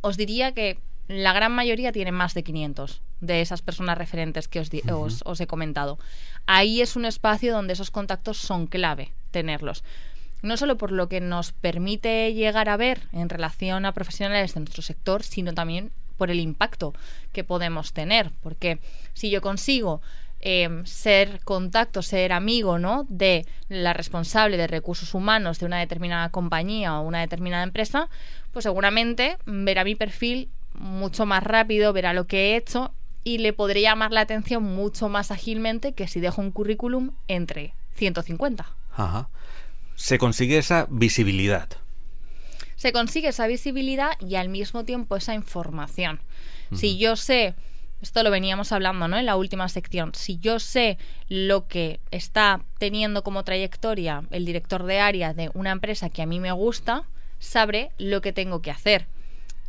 Os 0.00 0.16
diría 0.16 0.52
que 0.52 0.78
la 1.08 1.32
gran 1.32 1.52
mayoría 1.52 1.92
tienen 1.92 2.14
más 2.14 2.34
de 2.34 2.44
500 2.44 3.02
de 3.20 3.40
esas 3.40 3.62
personas 3.62 3.98
referentes 3.98 4.48
que 4.48 4.60
os, 4.60 4.70
di- 4.70 4.82
os- 4.90 5.22
os 5.24 5.40
he 5.40 5.46
comentado. 5.46 5.98
Ahí 6.46 6.80
es 6.80 6.96
un 6.96 7.04
espacio 7.04 7.52
donde 7.52 7.72
esos 7.74 7.90
contactos 7.90 8.38
son 8.38 8.66
clave 8.66 9.12
tenerlos. 9.30 9.84
No 10.42 10.56
solo 10.56 10.76
por 10.78 10.90
lo 10.90 11.08
que 11.08 11.20
nos 11.20 11.52
permite 11.52 12.32
llegar 12.32 12.68
a 12.68 12.76
ver 12.78 13.02
en 13.12 13.28
relación 13.28 13.84
a 13.84 13.92
profesionales 13.92 14.54
de 14.54 14.60
nuestro 14.60 14.82
sector, 14.82 15.22
sino 15.22 15.52
también 15.52 15.90
por 16.16 16.30
el 16.30 16.40
impacto 16.40 16.94
que 17.32 17.44
podemos 17.44 17.92
tener. 17.92 18.30
Porque 18.42 18.78
si 19.12 19.28
yo 19.30 19.42
consigo 19.42 20.00
eh, 20.40 20.80
ser 20.84 21.40
contacto, 21.44 22.00
ser 22.00 22.32
amigo, 22.32 22.78
¿no? 22.78 23.04
De 23.10 23.44
la 23.68 23.92
responsable 23.92 24.56
de 24.56 24.66
recursos 24.66 25.12
humanos 25.12 25.58
de 25.58 25.66
una 25.66 25.78
determinada 25.78 26.30
compañía 26.30 26.98
o 26.98 27.02
una 27.02 27.20
determinada 27.20 27.62
empresa, 27.62 28.08
pues 28.52 28.62
seguramente 28.62 29.36
verá 29.44 29.84
mi 29.84 29.94
perfil 29.94 30.48
mucho 30.72 31.26
más 31.26 31.42
rápido, 31.42 31.92
verá 31.92 32.14
lo 32.14 32.26
que 32.26 32.52
he 32.52 32.56
hecho 32.56 32.94
y 33.24 33.38
le 33.38 33.52
podré 33.52 33.82
llamar 33.82 34.12
la 34.12 34.22
atención 34.22 34.62
mucho 34.62 35.08
más 35.08 35.30
ágilmente 35.30 35.92
que 35.92 36.08
si 36.08 36.20
dejo 36.20 36.40
un 36.40 36.50
currículum 36.50 37.12
entre 37.28 37.74
150. 37.94 38.66
Ajá. 38.92 39.28
Se 39.94 40.18
consigue 40.18 40.58
esa 40.58 40.86
visibilidad. 40.90 41.68
se 42.76 42.92
consigue 42.92 43.28
esa 43.28 43.46
visibilidad 43.46 44.12
y 44.20 44.36
al 44.36 44.48
mismo 44.48 44.84
tiempo 44.84 45.14
esa 45.16 45.34
información. 45.34 46.20
Si 46.72 46.96
yo 46.96 47.16
sé, 47.16 47.54
esto 48.00 48.22
lo 48.22 48.30
veníamos 48.30 48.72
hablando 48.72 49.06
¿no? 49.06 49.18
en 49.18 49.26
la 49.26 49.36
última 49.36 49.68
sección, 49.68 50.12
si 50.14 50.38
yo 50.38 50.58
sé 50.58 50.96
lo 51.28 51.68
que 51.68 52.00
está 52.10 52.62
teniendo 52.78 53.22
como 53.22 53.44
trayectoria 53.44 54.22
el 54.30 54.46
director 54.46 54.84
de 54.84 55.00
área 55.00 55.34
de 55.34 55.50
una 55.52 55.72
empresa 55.72 56.08
que 56.08 56.22
a 56.22 56.26
mí 56.26 56.40
me 56.40 56.52
gusta, 56.52 57.04
sabré 57.38 57.90
lo 57.98 58.22
que 58.22 58.32
tengo 58.32 58.62
que 58.62 58.70
hacer. 58.70 59.06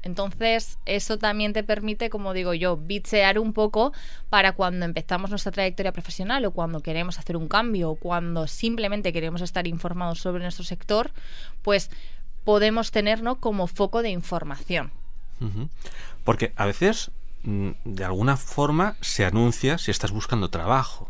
Entonces, 0.04 0.78
eso 0.86 1.18
también 1.18 1.54
te 1.54 1.64
permite, 1.64 2.10
como 2.10 2.34
digo 2.34 2.54
yo, 2.54 2.78
bitsear 2.78 3.38
un 3.38 3.54
poco 3.54 3.94
para 4.30 4.54
cuando 4.54 4.86
empezamos 4.86 5.30
nuestra 5.30 5.52
trayectoria 5.52 5.92
profesional 5.92 6.44
o 6.46 6.52
cuando 6.52 6.82
queremos 6.82 7.20
hacer 7.20 7.38
un 7.38 7.48
cambio 7.48 7.92
o 7.92 7.96
cuando 7.96 8.48
simplemente 8.48 9.14
queremos 9.14 9.42
estar 9.42 9.68
informados 9.68 10.20
sobre 10.20 10.42
nuestro 10.42 10.64
sector, 10.64 11.12
pues 11.62 11.92
podemos 12.44 12.92
tener 12.92 13.22
como 13.40 13.68
foco 13.68 14.02
de 14.02 14.10
información. 14.10 14.92
Porque 16.24 16.54
a 16.56 16.66
veces, 16.66 17.12
mm, 17.44 17.72
de 17.84 18.06
alguna 18.06 18.38
forma, 18.38 18.96
se 19.02 19.26
anuncia 19.26 19.78
si 19.78 19.92
estás 19.92 20.12
buscando 20.12 20.50
trabajo. 20.50 21.10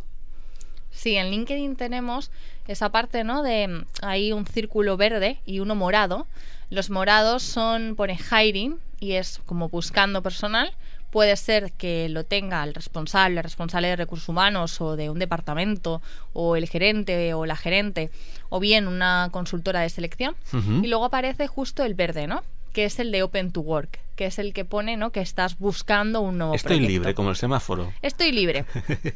Sí, 0.92 1.16
en 1.16 1.32
LinkedIn 1.32 1.76
tenemos 1.76 2.32
esa 2.68 2.90
parte, 2.90 3.24
¿no? 3.24 3.44
De 3.44 3.68
mm, 3.68 3.86
hay 4.02 4.34
un 4.34 4.46
círculo 4.46 4.98
verde 4.98 5.40
y 5.46 5.60
uno 5.60 5.76
morado. 5.76 6.28
Los 6.72 6.90
morados 6.90 7.44
son, 7.44 7.96
pone 7.96 8.18
hiring 8.18 8.80
y 9.00 9.12
es 9.14 9.40
como 9.46 9.70
buscando 9.70 10.24
personal. 10.24 10.74
Puede 11.12 11.36
ser 11.36 11.74
que 11.74 12.08
lo 12.10 12.24
tenga 12.24 12.64
el 12.64 12.74
responsable, 12.74 13.38
el 13.38 13.44
responsable 13.44 13.90
de 13.90 13.98
recursos 13.98 14.30
humanos 14.30 14.80
o 14.82 14.96
de 14.96 15.10
un 15.10 15.20
departamento, 15.20 16.02
o 16.32 16.56
el 16.56 16.68
gerente 16.70 17.34
o 17.34 17.46
la 17.46 17.58
gerente, 17.58 18.10
o 18.50 18.60
bien 18.62 18.88
una 18.88 19.28
consultora 19.32 19.82
de 19.82 19.90
selección. 19.90 20.36
Y 20.82 20.88
luego 20.88 21.06
aparece 21.06 21.48
justo 21.48 21.84
el 21.84 21.94
verde, 21.94 22.28
¿no? 22.28 22.42
que 22.74 22.86
es 22.86 23.00
el 23.00 23.12
de 23.12 23.24
Open 23.24 23.52
to 23.52 23.62
Work, 23.62 24.00
que 24.16 24.26
es 24.26 24.40
el 24.40 24.54
que 24.54 24.66
pone 24.66 24.98
¿no? 24.98 25.12
que 25.12 25.22
estás 25.22 25.58
buscando 25.60 26.22
un 26.22 26.38
nuevo 26.38 26.54
Estoy 26.54 26.80
libre, 26.80 27.14
como 27.14 27.30
el 27.30 27.36
semáforo. 27.36 27.92
Estoy 28.02 28.32
libre. 28.32 28.66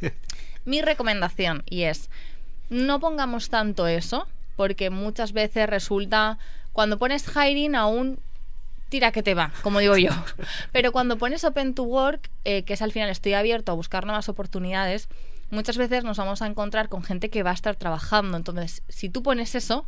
Mi 0.65 0.81
recomendación, 0.81 1.63
y 1.69 1.83
es, 1.83 2.09
no 2.69 2.99
pongamos 2.99 3.49
tanto 3.49 3.87
eso, 3.87 4.27
porque 4.55 4.89
muchas 4.89 5.31
veces 5.31 5.69
resulta, 5.69 6.37
cuando 6.75 6.99
pones 6.99 7.25
hiring 7.33 7.73
aún 7.73 8.19
tira 8.89 9.13
que 9.13 9.23
te 9.23 9.33
va, 9.33 9.53
como 9.61 9.79
digo 9.79 9.95
yo. 9.95 10.11
Pero 10.73 10.91
cuando 10.91 11.17
pones 11.17 11.45
Open 11.45 11.73
to 11.73 11.83
Work, 11.83 12.29
eh, 12.43 12.63
que 12.63 12.73
es 12.73 12.81
al 12.81 12.91
final 12.91 13.09
estoy 13.09 13.33
abierto 13.33 13.71
a 13.71 13.75
buscar 13.75 14.05
nuevas 14.05 14.27
oportunidades, 14.27 15.07
muchas 15.51 15.77
veces 15.77 16.03
nos 16.03 16.17
vamos 16.17 16.41
a 16.41 16.47
encontrar 16.47 16.89
con 16.89 17.01
gente 17.01 17.29
que 17.29 17.43
va 17.43 17.51
a 17.51 17.53
estar 17.53 17.77
trabajando. 17.77 18.35
Entonces, 18.35 18.83
si 18.89 19.07
tú 19.07 19.23
pones 19.23 19.55
eso, 19.55 19.87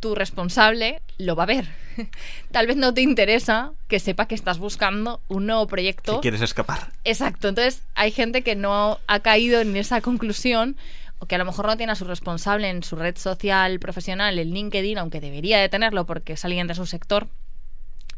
tu 0.00 0.14
responsable 0.14 1.02
lo 1.18 1.36
va 1.36 1.42
a 1.42 1.46
ver. 1.46 1.68
Tal 2.52 2.66
vez 2.66 2.78
no 2.78 2.94
te 2.94 3.02
interesa 3.02 3.72
que 3.86 4.00
sepa 4.00 4.26
que 4.26 4.34
estás 4.34 4.56
buscando 4.58 5.20
un 5.28 5.44
nuevo 5.44 5.66
proyecto. 5.66 6.14
Que 6.16 6.22
quieres 6.22 6.40
escapar. 6.40 6.88
Exacto. 7.04 7.48
Entonces, 7.48 7.82
hay 7.94 8.12
gente 8.12 8.40
que 8.40 8.56
no 8.56 8.98
ha 9.06 9.20
caído 9.20 9.60
en 9.60 9.76
esa 9.76 10.00
conclusión 10.00 10.74
o 11.22 11.26
que 11.26 11.36
a 11.36 11.38
lo 11.38 11.44
mejor 11.44 11.66
no 11.66 11.76
tiene 11.76 11.92
a 11.92 11.94
su 11.94 12.04
responsable 12.04 12.68
en 12.68 12.82
su 12.82 12.96
red 12.96 13.16
social 13.16 13.78
profesional, 13.78 14.40
el 14.40 14.52
LinkedIn, 14.52 14.98
aunque 14.98 15.20
debería 15.20 15.60
de 15.60 15.68
tenerlo 15.68 16.04
porque 16.04 16.32
es 16.32 16.44
alguien 16.44 16.66
de 16.66 16.74
su 16.74 16.84
sector, 16.84 17.28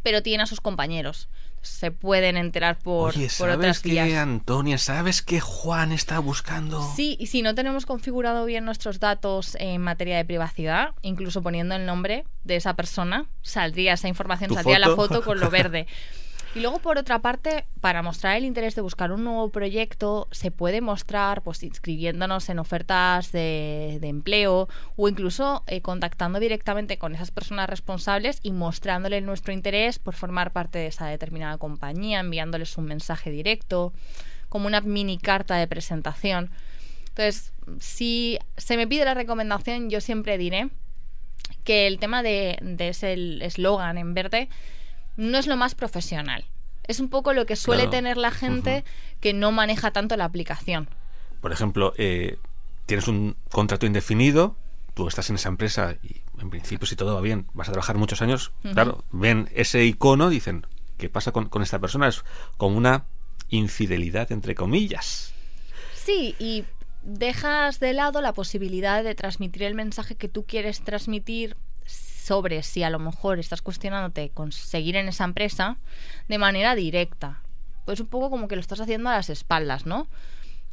pero 0.02 0.23
tiene 0.23 0.44
a 0.44 0.46
sus 0.46 0.62
compañeros. 0.62 1.28
Se 1.61 1.90
pueden 1.90 2.38
enterar 2.38 2.78
por, 2.78 3.11
Oye, 3.11 3.28
por 3.37 3.50
¿sabes 3.50 3.80
que 3.80 4.00
Antonia, 4.00 4.78
¿sabes 4.78 5.20
que 5.20 5.38
Juan 5.38 5.92
está 5.92 6.18
buscando? 6.18 6.80
Sí, 6.96 7.18
y 7.20 7.26
si 7.26 7.42
no 7.42 7.54
tenemos 7.54 7.84
configurado 7.84 8.46
bien 8.46 8.64
nuestros 8.64 9.00
datos 9.00 9.54
en 9.61 9.82
materia 9.82 10.16
de 10.16 10.25
privacidad, 10.25 10.94
incluso 11.02 11.42
poniendo 11.42 11.75
el 11.75 11.84
nombre 11.84 12.25
de 12.42 12.56
esa 12.56 12.73
persona, 12.73 13.26
saldría 13.42 13.92
esa 13.92 14.08
información, 14.08 14.54
saldría 14.54 14.78
la 14.78 14.96
foto 14.96 15.23
con 15.23 15.40
lo 15.40 15.50
verde. 15.50 15.87
Y 16.54 16.61
luego, 16.61 16.78
por 16.78 16.99
otra 16.99 17.18
parte, 17.18 17.64
para 17.80 18.00
mostrar 18.02 18.37
el 18.37 18.44
interés 18.44 18.76
de 18.76 18.80
buscar 18.80 19.11
un 19.11 19.25
nuevo 19.25 19.49
proyecto, 19.49 20.28
se 20.30 20.52
puede 20.52 20.80
mostrar 20.80 21.42
pues 21.42 21.64
inscribiéndonos 21.64 22.49
en 22.49 22.61
ofertas 22.61 23.32
de, 23.32 23.99
empleo 24.00 24.68
o 24.94 25.08
incluso 25.08 25.64
eh, 25.66 25.80
contactando 25.80 26.38
directamente 26.38 26.96
con 26.96 27.12
esas 27.12 27.32
personas 27.32 27.68
responsables 27.68 28.38
y 28.44 28.52
mostrándoles 28.52 29.25
nuestro 29.25 29.52
interés 29.52 29.99
por 29.99 30.14
formar 30.14 30.52
parte 30.52 30.78
de 30.78 30.87
esa 30.87 31.08
determinada 31.08 31.58
compañía, 31.58 32.20
enviándoles 32.20 32.78
un 32.78 32.84
mensaje 32.84 33.32
directo, 33.32 33.92
como 34.49 34.68
una 34.68 34.80
mini 34.80 35.18
carta 35.18 35.56
de 35.56 35.66
presentación. 35.66 36.50
Entonces, 37.08 37.52
si 37.80 38.38
se 38.56 38.76
me 38.76 38.87
pide 38.87 39.04
la 39.04 39.14
recomendación, 39.14 39.90
yo 39.90 40.00
siempre 40.00 40.38
diré 40.38 40.68
que 41.64 41.88
el 41.88 41.99
tema 41.99 42.23
de, 42.23 42.58
de 42.62 42.90
ese 42.90 43.44
eslogan 43.44 43.99
en 43.99 44.14
verde 44.14 44.49
no 45.16 45.38
es 45.38 45.47
lo 45.47 45.56
más 45.56 45.75
profesional. 45.75 46.44
Es 46.87 47.00
un 47.00 47.09
poco 47.09 47.33
lo 47.33 47.47
que 47.47 47.56
suele 47.56 47.87
tener 47.87 48.16
la 48.16 48.30
gente 48.30 48.85
que 49.21 49.33
no 49.33 49.52
maneja 49.52 49.90
tanto 49.90 50.16
la 50.16 50.26
aplicación. 50.26 50.88
Por 51.40 51.52
ejemplo, 51.52 51.94
eh, 51.97 52.38
tienes 52.87 53.09
un 53.09 53.37
contrato 53.50 53.87
indefinido, 53.87 54.56
tú 54.92 55.09
estás 55.09 55.30
en 55.30 55.37
esa 55.37 55.49
empresa 55.49 55.97
y 56.02 56.21
en 56.40 56.50
principio 56.50 56.87
si 56.87 56.97
todo 56.97 57.14
va 57.14 57.21
bien 57.21 57.47
vas 57.54 57.68
a 57.68 57.73
trabajar 57.73 57.97
muchos 57.97 58.23
años, 58.23 58.52
claro, 58.75 59.04
ven 59.12 59.49
ese 59.54 59.85
icono, 59.85 60.28
dicen, 60.28 60.66
¿qué 60.99 61.09
pasa 61.09 61.33
con, 61.33 61.49
con 61.49 61.62
esta 61.62 61.78
persona? 61.78 62.09
Es 62.09 62.25
como 62.56 62.76
una 62.76 63.06
infidelidad, 63.49 64.30
entre 64.33 64.54
comillas. 64.54 65.33
Sí, 65.94 66.35
y 66.38 66.64
dejas 67.02 67.80
de 67.80 67.92
lado 67.92 68.21
la 68.21 68.33
posibilidad 68.33 69.02
de 69.04 69.14
transmitir 69.14 69.62
el 69.62 69.75
mensaje 69.75 70.16
que 70.16 70.28
tú 70.28 70.44
quieres 70.44 70.83
transmitir 70.83 71.56
sobre 72.24 72.62
si 72.62 72.82
a 72.82 72.90
lo 72.90 72.98
mejor 72.98 73.38
estás 73.38 73.60
cuestionándote 73.60 74.30
conseguir 74.30 74.96
en 74.96 75.08
esa 75.08 75.24
empresa 75.24 75.76
de 76.28 76.38
manera 76.38 76.74
directa. 76.74 77.40
Pues 77.84 78.00
un 78.00 78.06
poco 78.06 78.30
como 78.30 78.48
que 78.48 78.56
lo 78.56 78.60
estás 78.60 78.80
haciendo 78.80 79.10
a 79.10 79.16
las 79.16 79.28
espaldas, 79.28 79.84
¿no? 79.84 80.08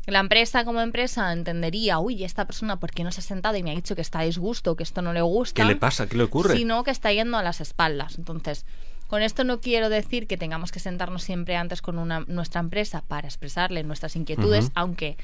La 0.08 0.20
empresa 0.20 0.64
como 0.64 0.82
empresa 0.82 1.32
entendería, 1.32 2.00
uy, 2.00 2.24
esta 2.24 2.46
persona, 2.46 2.80
¿por 2.80 2.92
qué 2.92 3.04
no 3.04 3.12
se 3.12 3.20
ha 3.20 3.24
sentado 3.24 3.58
y 3.58 3.64
me 3.64 3.72
ha 3.72 3.76
dicho 3.76 3.96
que 3.96 4.02
está 4.02 4.20
a 4.20 4.24
disgusto, 4.24 4.76
que 4.76 4.84
esto 4.84 5.02
no 5.02 5.14
le 5.14 5.22
gusta? 5.22 5.62
¿Qué 5.62 5.68
le 5.68 5.76
pasa? 5.76 6.08
¿Qué 6.08 6.18
le 6.18 6.24
ocurre? 6.24 6.56
Sino 6.56 6.84
que 6.84 6.92
está 6.92 7.12
yendo 7.12 7.38
a 7.38 7.44
las 7.44 7.60
espaldas. 7.60 8.18
Entonces, 8.18 8.66
con 9.08 9.22
esto 9.22 9.44
no 9.44 9.60
quiero 9.60 9.90
decir 9.90 10.28
que 10.28 10.38
tengamos 10.38 10.72
que 10.72 10.80
sentarnos 10.80 11.22
siempre 11.22 11.58
antes 11.58 11.82
con 11.82 12.00
una, 12.00 12.22
nuestra 12.28 12.62
empresa 12.62 13.04
para 13.06 13.28
expresarle 13.28 13.84
nuestras 13.84 14.16
inquietudes, 14.16 14.72
aunque 14.74 15.18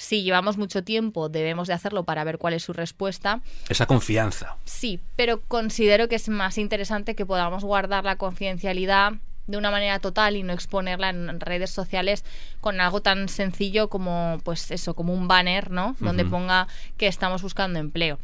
si 0.00 0.22
llevamos 0.22 0.56
mucho 0.56 0.82
tiempo, 0.82 1.28
debemos 1.28 1.68
de 1.68 1.74
hacerlo 1.74 2.04
para 2.04 2.24
ver 2.24 2.38
cuál 2.38 2.54
es 2.54 2.62
su 2.62 2.72
respuesta. 2.72 3.42
Esa 3.68 3.84
confianza. 3.84 4.56
Sí, 4.64 4.98
pero 5.14 5.42
considero 5.42 6.08
que 6.08 6.14
es 6.14 6.30
más 6.30 6.56
interesante 6.56 7.14
que 7.14 7.26
podamos 7.26 7.64
guardar 7.64 8.04
la 8.04 8.16
confidencialidad 8.16 9.12
de 9.46 9.58
una 9.58 9.70
manera 9.70 9.98
total 9.98 10.36
y 10.36 10.42
no 10.42 10.54
exponerla 10.54 11.10
en 11.10 11.38
redes 11.38 11.70
sociales 11.70 12.24
con 12.62 12.80
algo 12.80 13.02
tan 13.02 13.28
sencillo 13.28 13.88
como 13.88 14.40
pues 14.42 14.70
eso, 14.70 14.94
como 14.94 15.12
un 15.12 15.28
banner, 15.28 15.70
¿no? 15.70 15.96
Donde 16.00 16.24
ponga 16.24 16.66
que 16.96 17.06
estamos 17.06 17.42
buscando 17.42 17.78
empleo. 17.78 18.18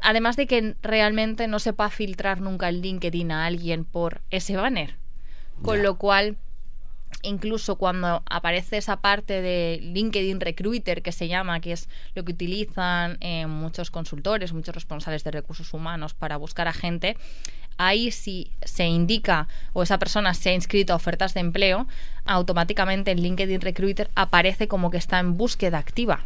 Además 0.00 0.34
de 0.34 0.48
que 0.48 0.74
realmente 0.82 1.46
no 1.46 1.60
sepa 1.60 1.90
filtrar 1.90 2.40
nunca 2.40 2.68
el 2.68 2.82
LinkedIn 2.82 3.30
a 3.30 3.46
alguien 3.46 3.84
por 3.84 4.22
ese 4.30 4.56
banner. 4.56 4.96
Con 5.62 5.82
lo 5.82 5.96
cual 5.96 6.38
incluso 7.22 7.76
cuando 7.76 8.22
aparece 8.28 8.78
esa 8.78 9.00
parte 9.00 9.42
de 9.42 9.80
LinkedIn 9.82 10.40
Recruiter 10.40 11.02
que 11.02 11.12
se 11.12 11.28
llama, 11.28 11.60
que 11.60 11.72
es 11.72 11.88
lo 12.14 12.24
que 12.24 12.32
utilizan 12.32 13.18
eh, 13.20 13.46
muchos 13.46 13.90
consultores, 13.90 14.52
muchos 14.52 14.74
responsables 14.74 15.24
de 15.24 15.30
recursos 15.30 15.72
humanos 15.74 16.14
para 16.14 16.36
buscar 16.36 16.68
a 16.68 16.72
gente, 16.72 17.16
ahí 17.76 18.10
si 18.10 18.50
se 18.62 18.84
indica 18.84 19.48
o 19.72 19.82
esa 19.82 19.98
persona 19.98 20.34
se 20.34 20.50
ha 20.50 20.54
inscrito 20.54 20.92
a 20.92 20.96
ofertas 20.96 21.34
de 21.34 21.40
empleo, 21.40 21.86
automáticamente 22.24 23.10
en 23.10 23.22
LinkedIn 23.22 23.60
Recruiter 23.60 24.10
aparece 24.14 24.68
como 24.68 24.90
que 24.90 24.98
está 24.98 25.18
en 25.18 25.36
búsqueda 25.36 25.78
activa 25.78 26.24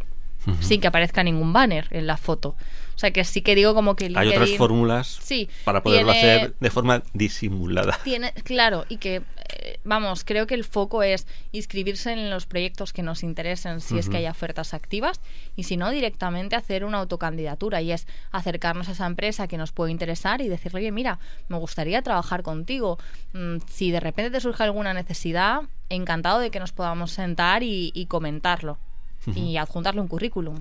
sin 0.60 0.80
que 0.80 0.86
aparezca 0.88 1.22
ningún 1.22 1.52
banner 1.52 1.86
en 1.90 2.06
la 2.06 2.16
foto. 2.16 2.56
O 2.94 2.98
sea 2.98 3.10
que 3.10 3.24
sí 3.24 3.42
que 3.42 3.54
digo 3.54 3.74
como 3.74 3.96
que 3.96 4.08
LinkedIn, 4.08 4.30
Hay 4.30 4.36
otras 4.36 4.56
fórmulas 4.56 5.18
sí, 5.22 5.48
para 5.64 5.82
poderlo 5.82 6.12
hacer 6.12 6.54
de 6.58 6.70
forma 6.70 7.02
disimulada. 7.14 7.98
Tiene, 8.04 8.32
claro, 8.44 8.84
y 8.88 8.98
que, 8.98 9.22
eh, 9.48 9.80
vamos, 9.84 10.24
creo 10.24 10.46
que 10.46 10.54
el 10.54 10.64
foco 10.64 11.02
es 11.02 11.26
inscribirse 11.52 12.12
en 12.12 12.30
los 12.30 12.46
proyectos 12.46 12.92
que 12.92 13.02
nos 13.02 13.22
interesen 13.22 13.80
si 13.80 13.98
es 13.98 14.08
que 14.08 14.18
hay 14.18 14.26
ofertas 14.26 14.74
activas 14.74 15.20
y 15.56 15.64
si 15.64 15.76
no, 15.76 15.90
directamente 15.90 16.54
hacer 16.54 16.84
una 16.84 16.98
autocandidatura 16.98 17.80
y 17.80 17.92
es 17.92 18.06
acercarnos 18.30 18.88
a 18.88 18.92
esa 18.92 19.06
empresa 19.06 19.48
que 19.48 19.56
nos 19.56 19.72
puede 19.72 19.90
interesar 19.90 20.40
y 20.40 20.48
decirle, 20.48 20.80
oye, 20.80 20.92
mira, 20.92 21.18
me 21.48 21.56
gustaría 21.56 22.02
trabajar 22.02 22.42
contigo. 22.42 22.98
Mm, 23.32 23.56
si 23.68 23.90
de 23.90 24.00
repente 24.00 24.30
te 24.30 24.40
surge 24.40 24.62
alguna 24.62 24.94
necesidad, 24.94 25.62
encantado 25.88 26.40
de 26.40 26.50
que 26.50 26.60
nos 26.60 26.72
podamos 26.72 27.10
sentar 27.10 27.62
y 27.62 28.06
comentarlo 28.08 28.78
y 29.26 29.56
adjuntarle 29.56 30.00
un 30.00 30.08
currículum. 30.08 30.60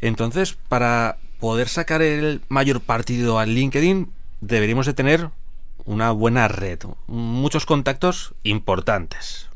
Entonces, 0.00 0.56
para 0.68 1.18
poder 1.40 1.68
sacar 1.68 2.02
el 2.02 2.40
mayor 2.48 2.80
partido 2.80 3.38
al 3.38 3.54
LinkedIn, 3.54 4.10
deberíamos 4.40 4.86
de 4.86 4.94
tener 4.94 5.30
una 5.84 6.10
buena 6.10 6.48
red, 6.48 6.80
muchos 7.06 7.64
contactos 7.66 8.34
importantes. 8.42 9.48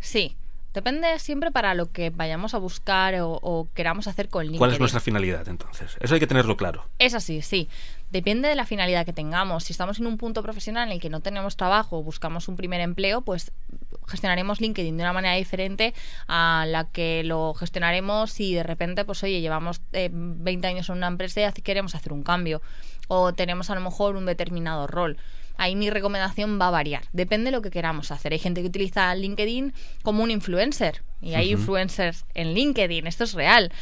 Sí, 0.00 0.36
depende 0.76 1.18
siempre 1.18 1.50
para 1.50 1.72
lo 1.74 1.90
que 1.90 2.10
vayamos 2.10 2.52
a 2.52 2.58
buscar 2.58 3.14
o, 3.18 3.66
queramos 3.74 4.06
hacer 4.06 4.28
con 4.28 4.42
LinkedIn. 4.42 4.58
¿Cuál 4.58 4.72
es 4.72 4.78
nuestra 4.78 5.00
finalidad 5.00 5.48
entonces? 5.48 5.96
Eso 6.00 6.14
hay 6.14 6.20
que 6.20 6.26
tenerlo 6.26 6.58
claro. 6.58 6.84
Es 6.98 7.14
así, 7.14 7.40
sí. 7.40 7.70
Depende 8.10 8.48
de 8.48 8.54
la 8.54 8.66
finalidad 8.66 9.06
que 9.06 9.14
tengamos. 9.14 9.64
Si 9.64 9.72
estamos 9.72 9.98
en 10.00 10.06
un 10.06 10.18
punto 10.18 10.42
profesional 10.42 10.88
en 10.88 10.92
el 10.92 11.00
que 11.00 11.08
no 11.08 11.20
tenemos 11.20 11.56
trabajo 11.56 11.98
o 11.98 12.02
buscamos 12.02 12.46
un 12.48 12.56
primer 12.56 12.82
empleo, 12.82 13.22
pues 13.22 13.52
gestionaremos 14.06 14.60
LinkedIn 14.60 14.96
de 14.98 15.02
una 15.02 15.14
manera 15.14 15.34
diferente 15.34 15.94
a 16.28 16.66
la 16.68 16.84
que 16.84 17.24
lo 17.24 17.54
gestionaremos 17.54 18.30
si 18.30 18.54
de 18.54 18.62
repente, 18.62 19.06
pues 19.06 19.22
oye, 19.22 19.40
llevamos 19.40 19.80
20 19.92 20.66
eh, 20.66 20.70
años 20.70 20.90
en 20.90 20.98
una 20.98 21.08
empresa 21.08 21.40
y 21.56 21.62
queremos 21.62 21.94
hacer 21.94 22.12
un 22.12 22.22
cambio 22.22 22.60
o 23.08 23.32
tenemos 23.32 23.70
a 23.70 23.74
lo 23.74 23.80
mejor 23.80 24.16
un 24.16 24.26
determinado 24.26 24.86
rol. 24.86 25.16
Ahí 25.58 25.76
mi 25.76 25.90
recomendación 25.90 26.60
va 26.60 26.68
a 26.68 26.70
variar. 26.70 27.04
Depende 27.12 27.46
de 27.46 27.56
lo 27.56 27.62
que 27.62 27.70
queramos 27.70 28.10
hacer. 28.10 28.32
Hay 28.32 28.38
gente 28.38 28.60
que 28.60 28.68
utiliza 28.68 29.14
LinkedIn 29.14 29.72
como 30.02 30.22
un 30.22 30.30
influencer 30.30 31.02
y 31.20 31.34
hay 31.34 31.52
influencers 31.52 32.24
en 32.34 32.54
LinkedIn. 32.54 33.06
Esto 33.06 33.24
es 33.24 33.32
real 33.32 33.72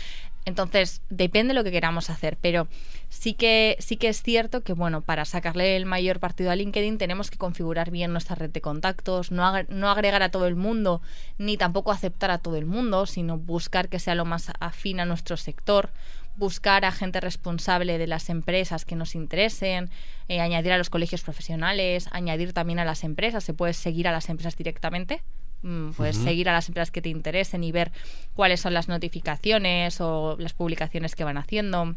Entonces, 0.47 1.01
depende 1.09 1.53
de 1.53 1.55
lo 1.55 1.65
que 1.65 1.73
queramos 1.73 2.11
hacer, 2.11 2.37
pero 2.41 2.69
sí 3.09 3.33
que, 3.33 3.77
sí 3.81 3.97
que 3.97 4.09
es 4.09 4.23
cierto 4.23 4.61
que, 4.63 4.75
bueno, 4.75 5.01
para 5.01 5.25
sacarle 5.25 5.75
el 5.77 5.87
mayor 5.87 6.21
partido 6.21 6.51
a 6.51 6.57
LinkedIn 6.57 6.99
tenemos 6.99 7.31
que 7.31 7.39
configurar 7.39 7.91
bien 7.91 8.13
nuestra 8.13 8.37
red 8.37 8.51
de 8.51 8.61
contactos, 8.61 9.31
no, 9.31 9.51
no 9.69 9.89
agregar 9.89 10.23
a 10.23 10.29
todo 10.29 10.47
el 10.47 10.55
mundo, 10.55 11.01
ni 11.39 11.57
tampoco 11.57 11.93
aceptar 11.93 12.31
a 12.31 12.39
todo 12.39 12.57
el 12.57 12.67
mundo, 12.67 13.07
sino 13.07 13.39
buscar 13.39 13.89
que 13.89 13.99
sea 13.99 14.15
lo 14.15 14.27
más 14.27 14.53
afín 14.61 15.01
a 15.01 15.07
nuestro 15.07 15.39
sector, 15.39 15.91
buscar 16.37 16.85
a 16.85 16.93
gente 16.93 17.21
responsable 17.21 17.99
de 17.99 18.07
las 18.07 18.29
empresas 18.31 18.85
que 18.85 18.97
nos 18.97 19.15
interesen, 19.15 19.91
eh, 20.29 20.41
añadir 20.41 20.73
a 20.73 20.79
los 20.79 20.91
colegios 20.91 21.23
profesionales, 21.23 22.09
añadir 22.11 22.53
también 22.53 22.79
a 22.79 22.85
las 22.85 23.05
empresas, 23.05 23.45
se 23.45 23.55
puede 23.55 23.73
seguir 23.73 24.09
a 24.09 24.13
las 24.13 24.29
empresas 24.29 24.57
directamente 24.57 25.23
Mm, 25.65 25.93
puedes 25.93 26.19
seguir 26.19 26.51
a 26.51 26.53
las 26.53 26.69
empresas 26.69 26.91
que 26.91 27.01
te 27.01 27.09
interesen 27.09 27.65
y 27.65 27.73
ver 27.73 27.91
cuáles 28.35 28.61
son 28.61 28.75
las 28.75 28.87
notificaciones 28.87 29.99
o 29.99 30.37
las 30.39 30.53
publicaciones 30.53 31.17
que 31.17 31.25
van 31.25 31.39
haciendo. 31.39 31.97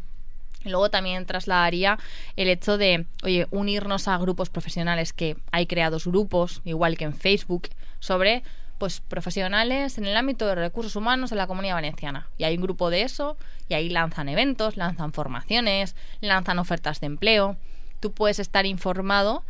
Luego 0.64 0.90
también 0.90 1.26
trasladaría 1.26 1.98
el 2.36 2.48
hecho 2.48 2.78
de, 2.78 3.04
oye, 3.22 3.46
unirnos 3.50 4.08
a 4.08 4.16
grupos 4.16 4.48
profesionales 4.48 5.12
que 5.12 5.36
hay 5.52 5.66
creados 5.66 6.06
grupos, 6.06 6.62
igual 6.64 6.96
que 6.96 7.04
en 7.04 7.12
Facebook, 7.12 7.68
sobre 8.00 8.42
pues 8.78 9.00
profesionales 9.00 9.98
en 9.98 10.06
el 10.06 10.16
ámbito 10.16 10.46
de 10.46 10.54
recursos 10.54 10.96
humanos 10.96 11.32
en 11.32 11.38
la 11.38 11.46
comunidad 11.46 11.74
valenciana. 11.74 12.28
Y 12.38 12.44
hay 12.44 12.56
un 12.56 12.62
grupo 12.62 12.90
de 12.90 13.02
eso, 13.02 13.36
y 13.68 13.74
ahí 13.74 13.88
lanzan 13.88 14.28
eventos, 14.28 14.76
lanzan 14.76 15.12
formaciones, 15.12 15.96
lanzan 16.20 16.58
ofertas 16.58 17.00
de 17.00 17.06
empleo. 17.06 17.56
Tú 18.00 18.12
puedes 18.12 18.38
estar 18.38 18.64
informado 18.66 19.42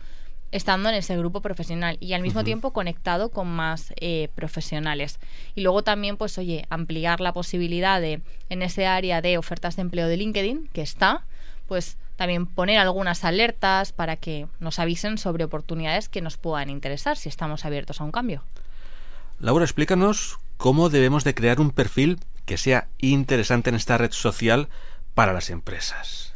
estando 0.51 0.89
en 0.89 0.95
ese 0.95 1.17
grupo 1.19 1.43
profesional 1.43 1.99
y 2.01 2.15
al 2.15 2.23
mismo 2.23 2.43
tiempo 2.43 2.73
conectado 2.73 3.29
con 3.29 3.49
más 3.49 3.93
eh, 4.01 4.29
profesionales. 4.35 5.19
Y 5.55 5.61
luego 5.61 5.83
también, 5.83 6.17
pues, 6.17 6.39
oye, 6.39 6.65
ampliar 6.71 7.21
la 7.21 7.33
posibilidad 7.33 8.01
de, 8.01 8.23
en 8.49 8.63
ese 8.63 8.87
área 8.87 9.21
de 9.21 9.37
ofertas 9.37 9.77
de 9.77 9.83
empleo 9.83 10.09
de 10.09 10.17
LinkedIn, 10.17 10.69
que 10.73 10.81
está, 10.81 11.27
pues 11.67 11.99
también 12.17 12.47
poner 12.47 12.79
algunas 12.79 13.25
alertas 13.25 13.93
para 13.93 14.17
que 14.17 14.47
nos 14.59 14.79
avisen 14.79 15.19
sobre 15.19 15.45
oportunidades 15.45 16.09
que 16.09 16.23
nos 16.23 16.39
puedan 16.39 16.71
interesar 16.71 17.17
si 17.19 17.29
estamos 17.29 17.67
abiertos 17.67 18.01
a 18.01 18.05
un 18.05 18.11
cambio. 18.11 18.43
Laura, 19.41 19.65
explícanos 19.65 20.39
cómo 20.57 20.89
debemos 20.89 21.25
de 21.25 21.35
crear 21.35 21.61
un 21.61 21.71
perfil 21.71 22.19
que 22.47 22.57
sea 22.57 22.89
interesante 22.99 23.71
en 23.71 23.77
esta 23.77 23.99
red 23.99 24.13
social 24.13 24.69
para 25.15 25.33
las 25.33 25.51
empresas 25.51 26.29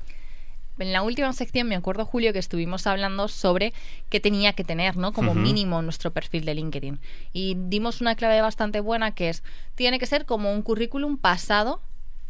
en 0.82 0.92
la 0.92 1.02
última 1.02 1.32
sección 1.32 1.68
me 1.68 1.76
acuerdo, 1.76 2.04
Julio, 2.04 2.32
que 2.32 2.38
estuvimos 2.38 2.86
hablando 2.86 3.28
sobre 3.28 3.72
qué 4.10 4.20
tenía 4.20 4.52
que 4.52 4.64
tener, 4.64 4.96
¿no? 4.96 5.12
Como 5.12 5.34
mínimo 5.34 5.80
nuestro 5.82 6.10
perfil 6.10 6.44
de 6.44 6.54
LinkedIn. 6.54 7.00
Y 7.32 7.56
dimos 7.56 8.00
una 8.00 8.16
clave 8.16 8.40
bastante 8.40 8.80
buena 8.80 9.14
que 9.14 9.28
es, 9.28 9.42
tiene 9.74 9.98
que 9.98 10.06
ser 10.06 10.26
como 10.26 10.52
un 10.52 10.62
currículum 10.62 11.16
pasado 11.16 11.80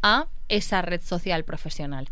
a 0.03 0.27
esa 0.49 0.83
red 0.83 1.01
social 1.01 1.45
profesional. 1.45 2.09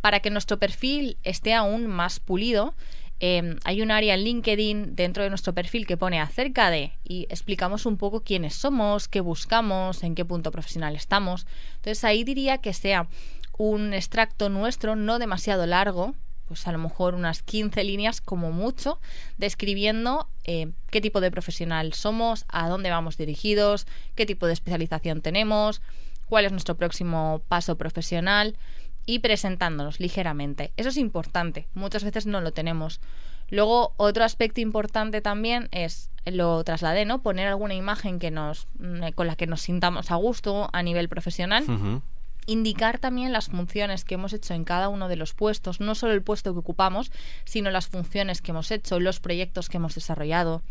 Para 0.00 0.20
que 0.20 0.30
nuestro 0.30 0.58
perfil 0.58 1.16
esté 1.22 1.54
aún 1.54 1.86
más 1.86 2.20
pulido, 2.20 2.74
em, 3.20 3.58
hay 3.64 3.82
un 3.82 3.90
área 3.90 4.14
en 4.14 4.24
LinkedIn 4.24 4.96
dentro 4.96 5.22
de 5.22 5.30
nuestro 5.30 5.52
perfil 5.52 5.86
que 5.86 5.96
pone 5.96 6.20
acerca 6.20 6.70
de 6.70 6.92
y 7.04 7.26
explicamos 7.30 7.86
un 7.86 7.96
poco 7.96 8.22
quiénes 8.22 8.54
somos, 8.54 9.08
qué 9.08 9.20
buscamos, 9.20 10.02
en 10.02 10.14
qué 10.14 10.24
punto 10.24 10.50
profesional 10.50 10.96
estamos. 10.96 11.46
Entonces 11.76 12.04
ahí 12.04 12.24
diría 12.24 12.58
que 12.58 12.72
sea 12.72 13.08
un 13.56 13.94
extracto 13.94 14.48
nuestro, 14.48 14.96
no 14.96 15.18
demasiado 15.18 15.66
largo, 15.66 16.14
pues 16.46 16.66
a 16.66 16.72
lo 16.72 16.78
mejor 16.78 17.14
unas 17.14 17.42
15 17.42 17.82
líneas 17.84 18.20
como 18.20 18.52
mucho, 18.52 19.00
describiendo 19.38 20.28
eh, 20.44 20.72
qué 20.90 21.00
tipo 21.00 21.20
de 21.20 21.30
profesional 21.30 21.92
somos, 21.94 22.44
a 22.48 22.68
dónde 22.68 22.90
vamos 22.90 23.16
dirigidos, 23.16 23.86
qué 24.14 24.26
tipo 24.26 24.46
de 24.46 24.52
especialización 24.52 25.22
tenemos, 25.22 25.80
cuál 26.26 26.44
es 26.44 26.52
nuestro 26.52 26.74
próximo 26.74 27.42
paso 27.48 27.76
profesional 27.76 28.56
y 29.06 29.20
presentándonos 29.20 30.00
ligeramente. 30.00 30.72
Eso 30.76 30.88
es 30.88 30.96
importante, 30.96 31.68
muchas 31.74 32.04
veces 32.04 32.26
no 32.26 32.40
lo 32.40 32.52
tenemos. 32.52 33.00
Luego, 33.50 33.92
otro 33.96 34.24
aspecto 34.24 34.60
importante 34.60 35.20
también 35.20 35.68
es, 35.70 36.10
lo 36.24 36.64
trasladé, 36.64 37.04
¿no? 37.04 37.22
Poner 37.22 37.48
alguna 37.48 37.74
imagen 37.74 38.18
que 38.18 38.30
nos, 38.30 38.66
mm, 38.78 39.10
con 39.14 39.26
la 39.26 39.36
que 39.36 39.46
nos 39.46 39.60
sintamos 39.60 40.10
a 40.10 40.16
gusto 40.16 40.70
a 40.72 40.82
nivel 40.82 41.08
profesional 41.08 41.64
indicar 42.46 42.98
también 42.98 43.32
las 43.32 43.46
funciones 43.46 44.04
que 44.04 44.14
hemos 44.14 44.32
hecho 44.32 44.54
en 44.54 44.64
cada 44.64 44.88
uno 44.88 45.08
de 45.08 45.16
los 45.16 45.34
puestos, 45.34 45.80
no 45.80 45.94
solo 45.94 46.12
el 46.12 46.22
puesto 46.22 46.52
que 46.52 46.58
ocupamos, 46.58 47.10
sino 47.44 47.70
las 47.70 47.88
funciones 47.88 48.42
que 48.42 48.50
hemos 48.50 48.70
hecho, 48.70 49.00
los 49.00 49.20
proyectos 49.20 49.68
que 49.68 49.78
hemos 49.78 49.94
desarrollado. 49.94 50.62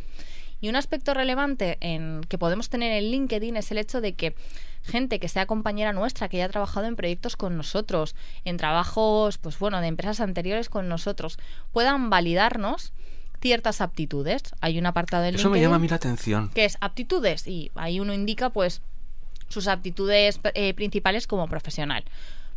Y 0.64 0.70
un 0.70 0.78
aspecto 0.78 1.14
relevante 1.14 1.78
en, 1.82 2.22
que 2.30 2.38
podemos 2.38 2.70
tener 2.70 2.94
en 2.94 3.12
LinkedIn 3.12 3.58
es 3.58 3.70
el 3.72 3.80
hecho 3.80 4.00
de 4.00 4.14
que 4.14 4.34
gente 4.82 5.20
que 5.20 5.28
sea 5.28 5.46
compañera 5.46 5.92
nuestra, 5.92 6.30
que 6.30 6.38
haya 6.38 6.48
trabajado 6.48 6.88
en 6.88 6.96
proyectos 6.96 7.36
con 7.36 7.58
nosotros, 7.58 8.16
en 8.46 8.56
trabajos, 8.56 9.38
pues 9.40 9.60
bueno, 9.60 9.82
de 9.82 9.88
empresas 9.88 10.22
anteriores 10.22 10.70
con 10.70 10.88
nosotros, 10.88 11.38
puedan 11.74 12.10
validarnos 12.10 12.94
ciertas 13.42 13.82
aptitudes. 13.82 14.42
Hay 14.62 14.80
un 14.80 14.86
apartado 14.86 15.26
en 15.26 15.36
Eso 15.36 15.50
me 15.50 15.60
llama 15.60 15.76
a 15.76 15.80
mí 15.80 15.90
la 15.90 15.98
atención. 15.98 16.50
Que 16.52 16.64
es 16.64 16.78
aptitudes 16.80 17.46
y 17.46 17.70
ahí 17.76 18.00
uno 18.00 18.14
indica 18.14 18.50
pues 18.50 18.82
sus 19.50 19.68
aptitudes 19.68 20.40
eh, 20.54 20.74
principales 20.76 21.28
como 21.28 21.50
profesional. 21.50 22.06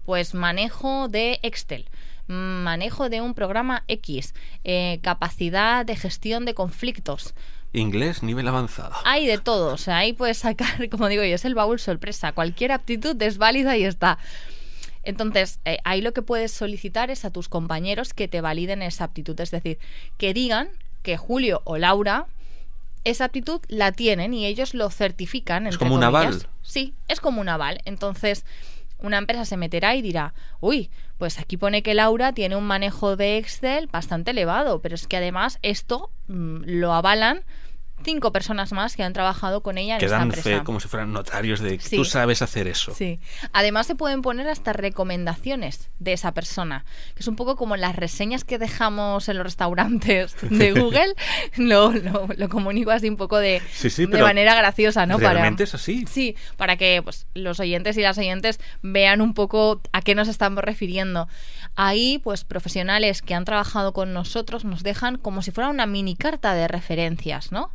Pues 0.04 0.32
manejo 0.32 1.08
de 1.08 1.40
Excel, 1.42 1.86
manejo 2.28 3.08
de 3.08 3.20
un 3.20 3.34
programa 3.34 3.82
X, 3.88 4.32
eh, 4.62 5.00
capacidad 5.02 5.84
de 5.84 5.96
gestión 5.96 6.44
de 6.44 6.54
conflictos. 6.54 7.34
Inglés, 7.72 8.22
nivel 8.22 8.48
avanzado. 8.48 8.94
Hay 9.04 9.26
de 9.26 9.38
todo, 9.38 9.74
o 9.74 9.78
sea, 9.78 9.98
ahí 9.98 10.12
puedes 10.12 10.38
sacar, 10.38 10.88
como 10.90 11.08
digo 11.08 11.22
yo, 11.24 11.34
es 11.34 11.44
el 11.44 11.54
baúl 11.54 11.78
sorpresa. 11.78 12.32
Cualquier 12.32 12.72
aptitud 12.72 13.20
es 13.20 13.38
válida 13.38 13.76
y 13.76 13.84
está. 13.84 14.18
Entonces, 15.02 15.60
eh, 15.64 15.78
ahí 15.84 16.00
lo 16.00 16.12
que 16.12 16.22
puedes 16.22 16.50
solicitar 16.50 17.10
es 17.10 17.24
a 17.24 17.30
tus 17.30 17.48
compañeros 17.48 18.12
que 18.12 18.26
te 18.26 18.40
validen 18.40 18.82
esa 18.82 19.04
aptitud, 19.04 19.38
es 19.40 19.52
decir, 19.52 19.78
que 20.18 20.34
digan 20.34 20.68
que 21.02 21.16
Julio 21.16 21.62
o 21.64 21.78
Laura 21.78 22.26
esa 23.06 23.26
aptitud 23.26 23.60
la 23.68 23.92
tienen 23.92 24.34
y 24.34 24.46
ellos 24.46 24.74
lo 24.74 24.90
certifican. 24.90 25.68
Es 25.68 25.78
como 25.78 25.94
un 25.94 26.02
aval. 26.02 26.48
Sí, 26.62 26.92
es 27.06 27.20
como 27.20 27.40
un 27.40 27.48
aval. 27.48 27.80
Entonces, 27.84 28.44
una 28.98 29.18
empresa 29.18 29.44
se 29.44 29.56
meterá 29.56 29.94
y 29.94 30.02
dirá, 30.02 30.34
uy, 30.60 30.90
pues 31.18 31.38
aquí 31.38 31.56
pone 31.56 31.82
que 31.82 31.94
Laura 31.94 32.32
tiene 32.32 32.56
un 32.56 32.64
manejo 32.64 33.16
de 33.16 33.38
Excel 33.38 33.86
bastante 33.86 34.32
elevado, 34.32 34.80
pero 34.80 34.94
es 34.94 35.06
que 35.06 35.16
además 35.16 35.58
esto 35.62 36.10
mm, 36.28 36.62
lo 36.66 36.92
avalan 36.92 37.44
cinco 38.04 38.32
personas 38.32 38.72
más 38.72 38.96
que 38.96 39.02
han 39.02 39.12
trabajado 39.12 39.62
con 39.62 39.78
ella 39.78 39.94
en 39.94 39.98
que 39.98 40.06
esta 40.06 40.18
dan 40.18 40.28
empresa. 40.28 40.50
fe 40.50 40.64
como 40.64 40.80
si 40.80 40.88
fueran 40.88 41.12
notarios 41.12 41.60
de 41.60 41.78
que 41.78 41.96
tú 41.96 42.04
sabes 42.04 42.42
hacer 42.42 42.68
eso. 42.68 42.94
Sí. 42.94 43.18
Además 43.52 43.86
se 43.86 43.94
pueden 43.94 44.22
poner 44.22 44.48
hasta 44.48 44.72
recomendaciones 44.72 45.90
de 45.98 46.12
esa 46.12 46.32
persona, 46.32 46.84
que 47.14 47.20
es 47.20 47.28
un 47.28 47.36
poco 47.36 47.56
como 47.56 47.76
las 47.76 47.96
reseñas 47.96 48.44
que 48.44 48.58
dejamos 48.58 49.28
en 49.28 49.38
los 49.38 49.44
restaurantes 49.44 50.36
de 50.42 50.72
Google, 50.72 51.14
lo, 51.56 51.92
lo, 51.92 52.48
comunico 52.48 52.90
así 52.90 53.08
un 53.08 53.16
poco 53.16 53.38
de, 53.38 53.60
de 53.82 54.22
manera 54.22 54.54
graciosa, 54.54 55.06
¿no? 55.06 55.18
Realmente 55.18 55.64
es 55.64 55.74
así. 55.74 56.04
Sí, 56.08 56.36
para 56.56 56.76
que 56.76 57.00
pues, 57.02 57.26
los 57.34 57.60
oyentes 57.60 57.96
y 57.96 58.02
las 58.02 58.18
oyentes 58.18 58.60
vean 58.82 59.20
un 59.20 59.34
poco 59.34 59.80
a 59.92 60.02
qué 60.02 60.14
nos 60.14 60.28
estamos 60.28 60.62
refiriendo. 60.62 61.28
Ahí, 61.74 62.20
pues 62.22 62.44
profesionales 62.44 63.20
que 63.22 63.34
han 63.34 63.44
trabajado 63.44 63.92
con 63.92 64.12
nosotros 64.12 64.64
nos 64.64 64.82
dejan 64.82 65.18
como 65.18 65.42
si 65.42 65.50
fuera 65.50 65.68
una 65.68 65.86
mini 65.86 66.16
carta 66.16 66.54
de 66.54 66.68
referencias, 66.68 67.52
¿no? 67.52 67.70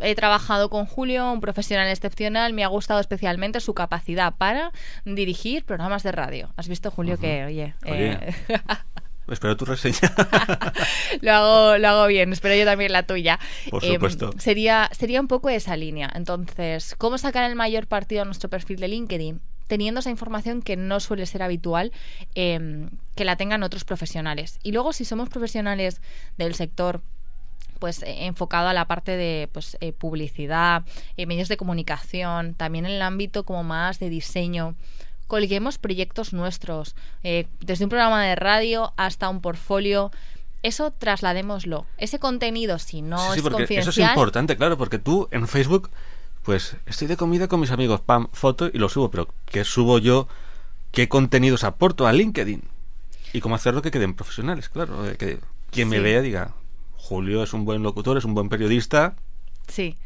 He 0.00 0.14
trabajado 0.14 0.70
con 0.70 0.86
Julio, 0.86 1.30
un 1.32 1.40
profesional 1.40 1.88
excepcional, 1.88 2.52
me 2.52 2.64
ha 2.64 2.68
gustado 2.68 3.00
especialmente 3.00 3.60
su 3.60 3.74
capacidad 3.74 4.34
para 4.34 4.72
dirigir 5.04 5.64
programas 5.64 6.02
de 6.02 6.12
radio. 6.12 6.52
¿Has 6.56 6.68
visto, 6.68 6.90
Julio, 6.90 7.18
que, 7.18 7.44
oye... 7.44 7.74
Eh, 7.84 8.34
espero 9.28 9.56
tu 9.56 9.64
reseña. 9.64 10.12
lo, 11.20 11.32
hago, 11.32 11.78
lo 11.78 11.88
hago 11.88 12.06
bien, 12.06 12.32
espero 12.32 12.54
yo 12.54 12.64
también 12.64 12.92
la 12.92 13.04
tuya. 13.04 13.38
Por 13.70 13.84
em, 13.84 13.94
supuesto. 13.94 14.30
sería, 14.38 14.88
sería 14.92 15.20
un 15.20 15.28
poco 15.28 15.48
esa 15.50 15.76
línea. 15.76 16.10
Entonces, 16.14 16.94
¿cómo 16.98 17.18
sacar 17.18 17.48
el 17.48 17.56
mayor 17.56 17.86
partido 17.86 18.22
a 18.22 18.24
nuestro 18.24 18.50
perfil 18.50 18.80
de 18.80 18.88
LinkedIn? 18.88 19.40
teniendo 19.68 20.00
esa 20.00 20.10
información 20.10 20.60
que 20.60 20.76
no 20.76 21.00
suele 21.00 21.24
ser 21.24 21.42
habitual 21.42 21.92
em, 22.34 22.90
que 23.14 23.24
la 23.24 23.36
tengan 23.36 23.62
otros 23.62 23.84
profesionales. 23.84 24.58
Y 24.62 24.72
luego, 24.72 24.92
si 24.92 25.06
somos 25.06 25.30
profesionales 25.30 26.02
del 26.36 26.54
sector 26.54 27.00
pues 27.78 28.02
eh, 28.02 28.26
enfocado 28.26 28.68
a 28.68 28.72
la 28.72 28.86
parte 28.86 29.16
de 29.16 29.48
pues, 29.52 29.76
eh, 29.80 29.92
publicidad, 29.92 30.84
eh, 31.16 31.26
medios 31.26 31.48
de 31.48 31.56
comunicación, 31.56 32.54
también 32.54 32.86
en 32.86 32.92
el 32.92 33.02
ámbito 33.02 33.44
como 33.44 33.64
más 33.64 33.98
de 33.98 34.08
diseño. 34.08 34.74
Colguemos 35.26 35.78
proyectos 35.78 36.32
nuestros, 36.34 36.94
desde 37.22 37.84
un 37.84 37.88
programa 37.88 38.22
de 38.22 38.34
radio 38.34 38.92
hasta 38.98 39.30
un 39.30 39.40
portfolio 39.40 40.10
eso 40.62 40.92
trasladémoslo. 40.92 41.86
Ese 41.98 42.18
contenido, 42.18 42.78
si 42.78 43.02
no 43.02 43.18
sí, 43.32 43.38
es 43.38 43.42
porque 43.42 43.58
confidencial... 43.58 43.90
Eso 43.90 44.00
es 44.00 44.08
importante, 44.08 44.56
claro, 44.56 44.78
porque 44.78 44.98
tú 44.98 45.28
en 45.32 45.48
Facebook, 45.48 45.90
pues 46.42 46.76
estoy 46.86 47.08
de 47.08 47.16
comida 47.16 47.48
con 47.48 47.60
mis 47.60 47.72
amigos, 47.72 48.00
pam, 48.00 48.28
foto 48.32 48.70
y 48.72 48.78
lo 48.78 48.88
subo, 48.88 49.10
pero 49.10 49.28
¿qué 49.46 49.64
subo 49.64 49.98
yo? 49.98 50.28
¿Qué 50.92 51.08
contenidos 51.08 51.64
aporto 51.64 52.06
a 52.06 52.12
LinkedIn? 52.12 52.62
Y 53.32 53.40
cómo 53.40 53.54
hacerlo 53.54 53.82
que 53.82 53.90
queden 53.90 54.14
profesionales, 54.14 54.68
claro. 54.68 55.02
Que 55.18 55.40
quien 55.70 55.88
me 55.88 55.98
vea 55.98 56.20
diga, 56.20 56.52
Julio 57.12 57.42
es 57.42 57.52
un 57.52 57.66
buen 57.66 57.82
locutor, 57.82 58.16
es 58.16 58.24
un 58.24 58.32
buen 58.32 58.48
periodista. 58.48 59.16
Sí. 59.68 59.96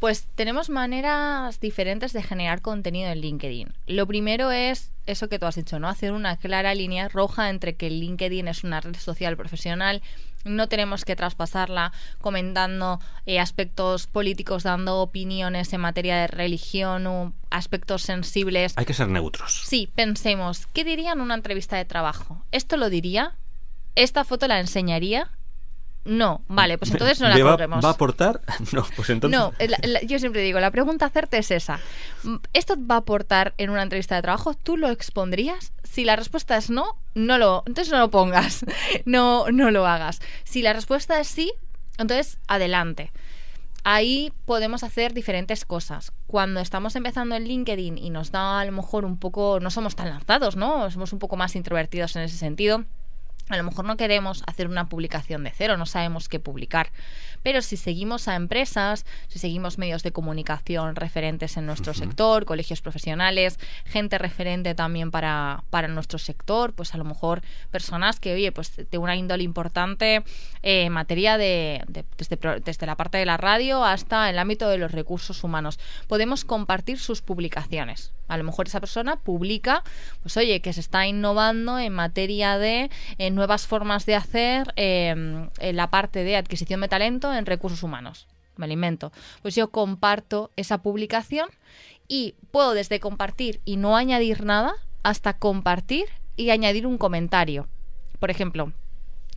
Pues 0.00 0.26
tenemos 0.34 0.68
maneras 0.68 1.60
diferentes 1.60 2.12
de 2.12 2.24
generar 2.24 2.60
contenido 2.60 3.08
en 3.08 3.20
LinkedIn. 3.20 3.68
Lo 3.86 4.04
primero 4.08 4.50
es 4.50 4.90
eso 5.06 5.28
que 5.28 5.38
tú 5.38 5.46
has 5.46 5.54
dicho, 5.54 5.78
¿no? 5.78 5.88
Hacer 5.88 6.10
una 6.10 6.38
clara 6.38 6.74
línea 6.74 7.08
roja 7.08 7.50
entre 7.50 7.76
que 7.76 7.88
LinkedIn 7.88 8.48
es 8.48 8.64
una 8.64 8.80
red 8.80 8.96
social 8.96 9.36
profesional 9.36 10.02
no 10.44 10.68
tenemos 10.68 11.04
que 11.04 11.16
traspasarla 11.16 11.92
comentando 12.20 13.00
eh, 13.26 13.40
aspectos 13.40 14.06
políticos, 14.06 14.62
dando 14.62 15.00
opiniones 15.00 15.72
en 15.72 15.80
materia 15.80 16.16
de 16.16 16.26
religión 16.26 17.06
o 17.06 17.32
aspectos 17.50 18.02
sensibles. 18.02 18.72
Hay 18.76 18.86
que 18.86 18.94
ser 18.94 19.08
neutros. 19.08 19.62
Sí, 19.64 19.88
pensemos, 19.94 20.66
¿qué 20.72 20.84
diría 20.84 21.12
en 21.12 21.20
una 21.20 21.34
entrevista 21.34 21.76
de 21.76 21.84
trabajo? 21.84 22.42
¿Esto 22.52 22.76
lo 22.76 22.90
diría? 22.90 23.34
¿Esta 23.96 24.24
foto 24.24 24.48
la 24.48 24.60
enseñaría? 24.60 25.30
No, 26.04 26.42
vale, 26.48 26.78
pues 26.78 26.90
entonces 26.90 27.20
no 27.20 27.28
la 27.28 27.38
colguemos. 27.38 27.84
¿Va 27.84 27.90
a 27.90 27.92
aportar? 27.92 28.40
No, 28.72 28.86
pues 28.96 29.10
entonces. 29.10 29.38
No, 29.38 29.52
yo 30.06 30.18
siempre 30.18 30.42
digo, 30.42 30.60
la 30.60 30.70
pregunta 30.70 31.06
hacerte 31.06 31.38
es 31.38 31.50
esa. 31.50 31.80
¿Esto 32.52 32.76
va 32.78 32.96
a 32.96 32.98
aportar 32.98 33.54
en 33.58 33.70
una 33.70 33.82
entrevista 33.82 34.14
de 34.16 34.22
trabajo? 34.22 34.54
¿Tú 34.54 34.76
lo 34.76 34.88
expondrías? 34.90 35.72
Si 35.82 36.04
la 36.04 36.16
respuesta 36.16 36.56
es 36.56 36.70
no, 36.70 36.96
no 37.14 37.36
lo, 37.36 37.64
entonces 37.66 37.92
no 37.92 37.98
lo 37.98 38.10
pongas. 38.10 38.64
No, 39.04 39.46
no 39.50 39.70
lo 39.70 39.86
hagas. 39.86 40.20
Si 40.44 40.62
la 40.62 40.72
respuesta 40.72 41.20
es 41.20 41.28
sí, 41.28 41.52
entonces 41.98 42.38
adelante. 42.48 43.12
Ahí 43.82 44.32
podemos 44.44 44.82
hacer 44.84 45.14
diferentes 45.14 45.64
cosas. 45.64 46.12
Cuando 46.26 46.60
estamos 46.60 46.96
empezando 46.96 47.34
en 47.34 47.44
LinkedIn 47.44 47.98
y 47.98 48.10
nos 48.10 48.30
da 48.30 48.60
a 48.60 48.64
lo 48.64 48.72
mejor 48.72 49.04
un 49.04 49.18
poco, 49.18 49.58
no 49.60 49.70
somos 49.70 49.96
tan 49.96 50.10
lanzados, 50.10 50.56
¿no? 50.56 50.90
Somos 50.90 51.12
un 51.12 51.18
poco 51.18 51.36
más 51.36 51.56
introvertidos 51.56 52.14
en 52.16 52.22
ese 52.22 52.36
sentido 52.36 52.84
a 53.50 53.56
lo 53.56 53.64
mejor 53.64 53.84
no 53.84 53.96
queremos 53.96 54.42
hacer 54.46 54.68
una 54.68 54.88
publicación 54.88 55.44
de 55.44 55.50
cero, 55.50 55.76
no 55.76 55.86
sabemos 55.86 56.28
qué 56.28 56.40
publicar. 56.40 56.90
Pero 57.42 57.62
si 57.62 57.76
seguimos 57.76 58.28
a 58.28 58.36
empresas, 58.36 59.06
si 59.28 59.38
seguimos 59.38 59.78
medios 59.78 60.02
de 60.02 60.12
comunicación 60.12 60.96
referentes 60.96 61.56
en 61.56 61.66
nuestro 61.66 61.94
sector, 61.94 62.44
colegios 62.44 62.80
profesionales, 62.80 63.58
gente 63.84 64.18
referente 64.18 64.74
también 64.74 65.10
para, 65.10 65.64
para, 65.70 65.88
nuestro 65.88 66.18
sector, 66.18 66.72
pues 66.72 66.94
a 66.94 66.98
lo 66.98 67.04
mejor 67.04 67.42
personas 67.70 68.20
que, 68.20 68.34
oye, 68.34 68.52
pues 68.52 68.72
de 68.90 68.98
una 68.98 69.16
índole 69.16 69.42
importante 69.42 70.24
eh, 70.62 70.84
en 70.84 70.92
materia 70.92 71.38
de, 71.38 71.84
desde, 72.18 72.38
desde 72.64 72.86
la 72.86 72.96
parte 72.96 73.18
de 73.18 73.26
la 73.26 73.36
radio 73.36 73.84
hasta 73.84 74.28
el 74.30 74.38
ámbito 74.38 74.68
de 74.68 74.78
los 74.78 74.92
recursos 74.92 75.42
humanos, 75.44 75.78
podemos 76.08 76.44
compartir 76.44 76.98
sus 76.98 77.22
publicaciones. 77.22 78.12
A 78.28 78.36
lo 78.36 78.44
mejor 78.44 78.68
esa 78.68 78.78
persona 78.78 79.16
publica, 79.16 79.82
pues 80.22 80.36
oye, 80.36 80.60
que 80.60 80.72
se 80.72 80.78
está 80.78 81.04
innovando 81.06 81.80
en 81.80 81.92
materia 81.92 82.58
de 82.58 82.88
eh, 83.18 83.30
nuevas 83.30 83.66
formas 83.66 84.06
de 84.06 84.14
hacer 84.14 84.72
eh, 84.76 85.48
en 85.58 85.76
la 85.76 85.90
parte 85.90 86.22
de 86.22 86.36
adquisición 86.36 86.80
de 86.80 86.88
talento 86.88 87.29
en 87.34 87.46
recursos 87.46 87.82
humanos. 87.82 88.26
Me 88.56 88.66
alimento. 88.66 89.12
Pues 89.42 89.54
yo 89.54 89.70
comparto 89.70 90.50
esa 90.56 90.78
publicación 90.82 91.48
y 92.08 92.34
puedo 92.50 92.74
desde 92.74 93.00
compartir 93.00 93.60
y 93.64 93.76
no 93.76 93.96
añadir 93.96 94.44
nada 94.44 94.74
hasta 95.02 95.38
compartir 95.38 96.06
y 96.36 96.50
añadir 96.50 96.86
un 96.86 96.98
comentario. 96.98 97.68
Por 98.18 98.30
ejemplo, 98.30 98.72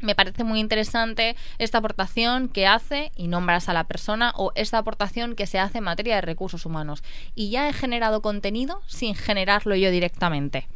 me 0.04 0.16
parece 0.16 0.44
muy 0.44 0.60
interesante 0.60 1.38
esta 1.60 1.78
aportación 1.78 2.50
que 2.50 2.68
hace 2.68 3.12
y 3.16 3.28
nombras 3.30 3.70
a 3.70 3.74
la 3.74 3.86
persona 3.86 4.34
o 4.36 4.52
esta 4.56 4.78
aportación 4.78 5.36
que 5.36 5.48
se 5.48 5.60
hace 5.60 5.78
en 5.78 5.86
materia 5.86 6.16
de 6.16 6.22
recursos 6.22 6.66
humanos. 6.66 7.04
Y 7.36 7.50
ya 7.50 7.70
he 7.70 7.74
generado 7.74 8.22
contenido 8.22 8.82
sin 8.88 9.16
generarlo 9.16 9.76
yo 9.76 9.92
directamente. 9.92 10.68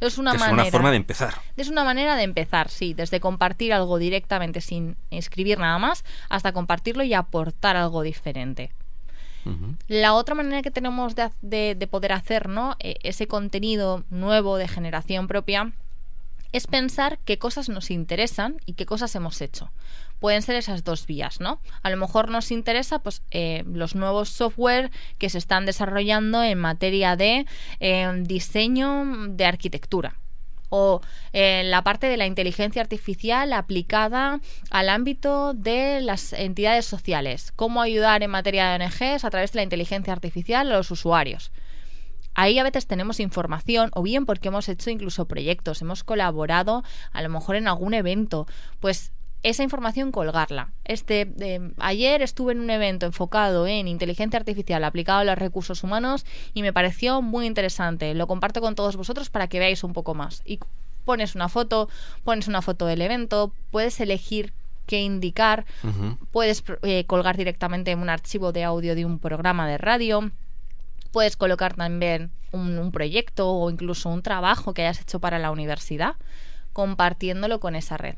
Es 0.00 0.16
una, 0.16 0.32
manera, 0.32 0.62
una 0.62 0.64
forma 0.66 0.90
de 0.90 0.96
empezar. 0.96 1.34
Es 1.56 1.68
una 1.68 1.84
manera 1.84 2.16
de 2.16 2.22
empezar, 2.22 2.70
sí, 2.70 2.94
desde 2.94 3.20
compartir 3.20 3.72
algo 3.72 3.98
directamente 3.98 4.60
sin 4.62 4.96
escribir 5.10 5.58
nada 5.58 5.78
más 5.78 6.04
hasta 6.30 6.52
compartirlo 6.52 7.04
y 7.04 7.12
aportar 7.12 7.76
algo 7.76 8.02
diferente. 8.02 8.72
La 9.88 10.12
otra 10.12 10.34
manera 10.34 10.60
que 10.60 10.70
tenemos 10.70 11.14
de, 11.14 11.74
de, 11.74 11.86
poder 11.86 12.12
hacer 12.12 12.48
¿no? 12.48 12.76
E, 12.78 12.96
ese 13.02 13.26
contenido 13.26 14.04
nuevo 14.10 14.58
de 14.58 14.68
generación 14.68 15.28
propia 15.28 15.72
es 16.52 16.66
pensar 16.66 17.18
qué 17.24 17.38
cosas 17.38 17.68
nos 17.68 17.90
interesan 17.90 18.56
y 18.66 18.74
qué 18.74 18.84
cosas 18.84 19.14
hemos 19.14 19.40
hecho. 19.40 19.70
Pueden 20.20 20.42
ser 20.42 20.56
esas 20.56 20.84
dos 20.84 21.06
vías, 21.06 21.40
¿no? 21.40 21.60
A 21.82 21.90
lo 21.90 21.96
mejor 21.96 22.30
nos 22.30 22.50
interesa 22.50 23.00
pues, 23.00 23.22
eh, 23.30 23.64
los 23.66 23.94
nuevos 23.94 24.28
software 24.28 24.90
que 25.18 25.30
se 25.30 25.38
están 25.38 25.66
desarrollando 25.66 26.42
en 26.42 26.58
materia 26.58 27.16
de 27.16 27.46
eh, 27.80 28.12
diseño 28.24 29.04
de 29.28 29.44
arquitectura 29.46 30.16
o 30.70 31.02
eh, 31.32 31.62
la 31.64 31.82
parte 31.82 32.06
de 32.06 32.16
la 32.16 32.26
inteligencia 32.26 32.80
artificial 32.80 33.52
aplicada 33.52 34.40
al 34.70 34.88
ámbito 34.88 35.52
de 35.52 36.00
las 36.00 36.32
entidades 36.32 36.86
sociales. 36.86 37.52
Cómo 37.56 37.82
ayudar 37.82 38.22
en 38.22 38.30
materia 38.30 38.70
de 38.70 38.84
ONGs 38.84 39.24
a 39.24 39.30
través 39.30 39.52
de 39.52 39.58
la 39.58 39.64
inteligencia 39.64 40.12
artificial 40.12 40.70
a 40.70 40.76
los 40.76 40.90
usuarios. 40.90 41.50
Ahí 42.34 42.58
a 42.58 42.62
veces 42.62 42.86
tenemos 42.86 43.18
información 43.18 43.90
o 43.94 44.02
bien 44.02 44.24
porque 44.24 44.48
hemos 44.48 44.68
hecho 44.68 44.88
incluso 44.90 45.26
proyectos, 45.26 45.82
hemos 45.82 46.04
colaborado 46.04 46.84
a 47.12 47.22
lo 47.22 47.28
mejor 47.28 47.56
en 47.56 47.66
algún 47.66 47.92
evento, 47.92 48.46
pues 48.78 49.12
esa 49.42 49.62
información 49.62 50.12
colgarla. 50.12 50.72
Este 50.84 51.32
ayer 51.78 52.22
estuve 52.22 52.52
en 52.52 52.60
un 52.60 52.70
evento 52.70 53.06
enfocado 53.06 53.66
en 53.66 53.88
inteligencia 53.88 54.38
artificial 54.38 54.84
aplicado 54.84 55.20
a 55.20 55.24
los 55.24 55.38
recursos 55.38 55.82
humanos 55.82 56.26
y 56.54 56.62
me 56.62 56.72
pareció 56.72 57.22
muy 57.22 57.46
interesante. 57.46 58.14
Lo 58.14 58.26
comparto 58.26 58.60
con 58.60 58.74
todos 58.74 58.96
vosotros 58.96 59.30
para 59.30 59.48
que 59.48 59.58
veáis 59.58 59.84
un 59.84 59.92
poco 59.92 60.14
más. 60.14 60.42
Y 60.44 60.60
pones 61.04 61.34
una 61.34 61.48
foto, 61.48 61.88
pones 62.24 62.48
una 62.48 62.62
foto 62.62 62.86
del 62.86 63.02
evento, 63.02 63.52
puedes 63.70 64.00
elegir 64.00 64.52
qué 64.86 65.00
indicar, 65.00 65.66
puedes 66.32 66.64
eh, 66.82 67.04
colgar 67.06 67.36
directamente 67.36 67.92
en 67.92 68.00
un 68.00 68.10
archivo 68.10 68.52
de 68.52 68.64
audio 68.64 68.94
de 68.94 69.04
un 69.04 69.18
programa 69.20 69.68
de 69.68 69.78
radio 69.78 70.30
Puedes 71.12 71.36
colocar 71.36 71.74
también 71.74 72.30
un, 72.52 72.92
proyecto 72.92 73.50
o 73.50 73.70
incluso 73.70 74.08
un 74.08 74.22
trabajo 74.22 74.74
que 74.74 74.82
hayas 74.82 75.00
hecho 75.00 75.18
para 75.18 75.38
la 75.38 75.50
universidad, 75.50 76.14
compartiéndolo 76.72 77.58
con 77.58 77.74
esa 77.74 77.96
red. 77.96 78.14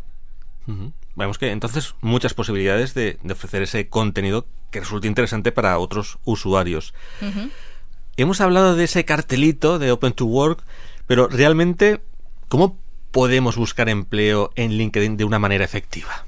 Vemos 1.14 1.38
que 1.38 1.50
entonces 1.50 1.94
muchas 2.00 2.34
posibilidades 2.34 2.94
de, 2.94 3.18
ofrecer 3.30 3.62
ese 3.62 3.88
contenido 3.88 4.46
que 4.70 4.80
resulte 4.80 5.06
interesante 5.06 5.52
para 5.52 5.78
otros 5.78 6.18
usuarios. 6.24 6.94
Hemos 8.16 8.40
hablado 8.40 8.76
de 8.76 8.84
ese 8.84 9.04
cartelito 9.04 9.78
de 9.78 9.90
Open 9.90 10.12
to 10.12 10.26
Work, 10.26 10.62
pero 11.06 11.28
realmente, 11.28 12.02
¿cómo 12.48 12.78
podemos 13.10 13.56
buscar 13.56 13.88
empleo 13.88 14.50
en 14.54 14.72
LinkedIn 14.72 15.16
de 15.16 15.24
una 15.24 15.38
manera 15.38 15.64
efectiva? 15.64 16.26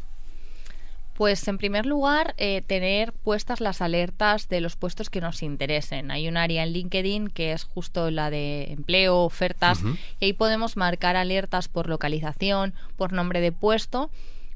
Pues 1.14 1.46
en 1.46 1.58
primer 1.58 1.86
lugar, 1.86 2.34
eh, 2.38 2.62
tener 2.62 3.12
puestas 3.12 3.60
las 3.60 3.80
alertas 3.80 4.48
de 4.48 4.60
los 4.60 4.76
puestos 4.76 5.10
que 5.10 5.20
nos 5.20 5.42
interesen. 5.42 6.10
Hay 6.10 6.26
un 6.28 6.36
área 6.36 6.64
en 6.64 6.72
LinkedIn 6.72 7.28
que 7.28 7.52
es 7.52 7.64
justo 7.64 8.10
la 8.10 8.30
de 8.30 8.72
empleo, 8.72 9.20
ofertas, 9.20 9.80
y 10.18 10.24
ahí 10.24 10.32
podemos 10.32 10.76
marcar 10.76 11.16
alertas 11.16 11.68
por 11.68 11.88
localización, 11.88 12.74
por 12.96 13.12
nombre 13.12 13.40
de 13.40 13.52
puesto 13.52 14.10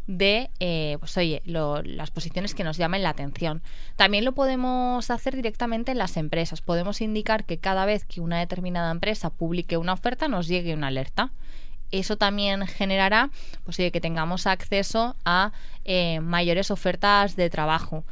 de, 0.09 0.49
eh, 0.59 0.97
pues 1.01 1.16
oye, 1.18 1.42
las 1.44 2.11
posiciones 2.11 2.55
que 2.55 2.64
nos 2.64 2.79
llamen 2.79 3.03
la 3.03 3.11
atención. 3.11 3.62
También 3.94 4.25
lo 4.25 4.33
podemos 4.33 5.11
hacer 5.11 5.37
directamente 5.37 5.92
en 5.92 5.99
las 5.99 6.16
empresas. 6.16 6.62
Podemos 6.62 7.03
indicar 7.03 7.44
que 7.44 7.59
cada 7.59 7.85
vez 7.85 8.05
que 8.05 8.23
una 8.23 8.38
determinada 8.38 8.90
empresa 8.90 9.31
publique 9.31 9.77
una 9.77 9.92
oferta 9.92 10.27
nos 10.27 10.49
llegue 10.49 10.75
una 10.75 10.88
alerta 10.88 11.31
eso 11.90 12.16
también 12.16 12.66
generará 12.66 13.31
pues, 13.64 13.77
que 13.77 14.01
tengamos 14.01 14.46
acceso 14.46 15.16
a 15.24 15.53
eh, 15.85 16.20
mayores 16.20 16.70
ofertas 16.70 17.37
de 17.37 17.51
trabajo. 17.51 18.05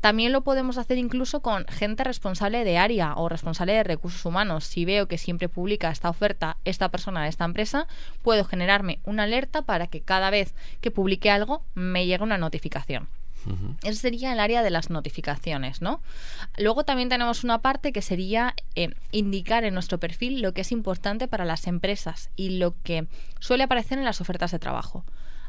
También 0.00 0.30
lo 0.30 0.42
podemos 0.42 0.78
hacer 0.78 0.96
incluso 0.96 1.40
con 1.40 1.66
gente 1.66 2.04
responsable 2.04 2.62
de 2.62 2.78
área 2.78 3.14
o 3.16 3.28
responsable 3.28 3.72
de 3.72 3.82
recursos 3.82 4.24
humanos. 4.24 4.64
Si 4.64 4.84
veo 4.84 5.08
que 5.08 5.18
siempre 5.18 5.48
publica 5.48 5.90
esta 5.90 6.08
oferta 6.08 6.56
esta 6.64 6.88
persona 6.88 7.24
de 7.24 7.28
esta 7.28 7.44
empresa, 7.44 7.88
puedo 8.22 8.44
generarme 8.44 9.00
una 9.04 9.24
alerta 9.24 9.62
para 9.62 9.88
que 9.88 10.00
cada 10.00 10.30
vez 10.30 10.54
que 10.80 10.92
publique 10.92 11.30
algo 11.30 11.62
me 11.74 12.06
llegue 12.06 12.22
una 12.22 12.38
notificación. 12.38 13.08
Ese 13.82 14.00
sería 14.00 14.32
el 14.32 14.40
área 14.40 14.62
de 14.62 14.70
las 14.70 14.90
notificaciones, 14.90 15.80
¿no? 15.80 16.00
Luego 16.56 16.84
también 16.84 17.08
tenemos 17.08 17.44
una 17.44 17.60
parte 17.60 17.92
que 17.92 18.02
sería 18.02 18.54
eh, 18.74 18.90
indicar 19.12 19.64
en 19.64 19.74
nuestro 19.74 19.98
perfil 19.98 20.42
lo 20.42 20.52
que 20.52 20.62
es 20.62 20.72
importante 20.72 21.28
para 21.28 21.44
las 21.44 21.66
empresas 21.66 22.30
y 22.36 22.58
lo 22.58 22.74
que 22.82 23.06
suele 23.40 23.64
aparecer 23.64 23.98
en 23.98 24.04
las 24.04 24.20
ofertas 24.20 24.50
de 24.50 24.58
trabajo. 24.58 25.04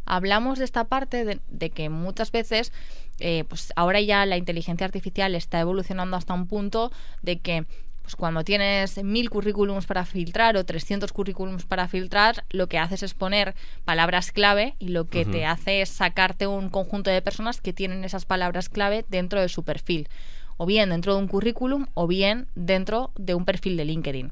Hablamos 0.05 0.59
de 0.59 0.65
esta 0.65 0.85
parte 0.85 1.39
de, 1.49 1.69
que 1.69 1.89
muchas 1.89 2.31
veces, 2.31 2.71
eh, 3.19 3.43
pues 3.47 3.73
ahora 3.75 4.01
ya 4.01 4.25
la 4.25 4.37
inteligencia 4.37 4.85
artificial 4.85 5.35
está 5.35 5.59
evolucionando 5.59 6.17
hasta 6.17 6.33
un 6.33 6.47
punto 6.47 6.91
de 7.21 7.39
que 7.39 7.65
pues 8.09 8.15
cuando 8.15 8.43
tienes 8.43 9.03
mil 9.03 9.29
currículums 9.29 9.85
para 9.85 10.03
filtrar 10.03 10.57
o 10.57 10.65
300 10.65 11.13
currículums 11.13 11.65
para 11.65 11.87
filtrar, 11.87 12.43
lo 12.49 12.65
que 12.65 12.79
haces 12.79 13.03
es 13.03 13.13
poner 13.13 13.53
palabras 13.85 14.31
clave 14.31 14.73
y 14.79 14.87
lo 14.87 15.05
que 15.07 15.25
te 15.25 15.45
hace 15.45 15.83
es 15.83 15.89
sacarte 15.89 16.47
un 16.47 16.69
conjunto 16.69 17.11
de 17.11 17.21
personas 17.21 17.61
que 17.61 17.71
tienen 17.71 18.03
esas 18.03 18.25
palabras 18.25 18.67
clave 18.67 19.05
dentro 19.09 19.39
de 19.39 19.47
su 19.47 19.61
perfil, 19.61 20.09
o 20.57 20.65
bien 20.65 20.89
dentro 20.89 21.13
de 21.13 21.19
un 21.19 21.27
currículum 21.27 21.85
o 21.93 22.07
bien 22.07 22.47
dentro 22.55 23.11
de 23.15 23.35
un 23.35 23.45
perfil 23.45 23.77
de 23.77 23.85
LinkedIn. 23.85 24.31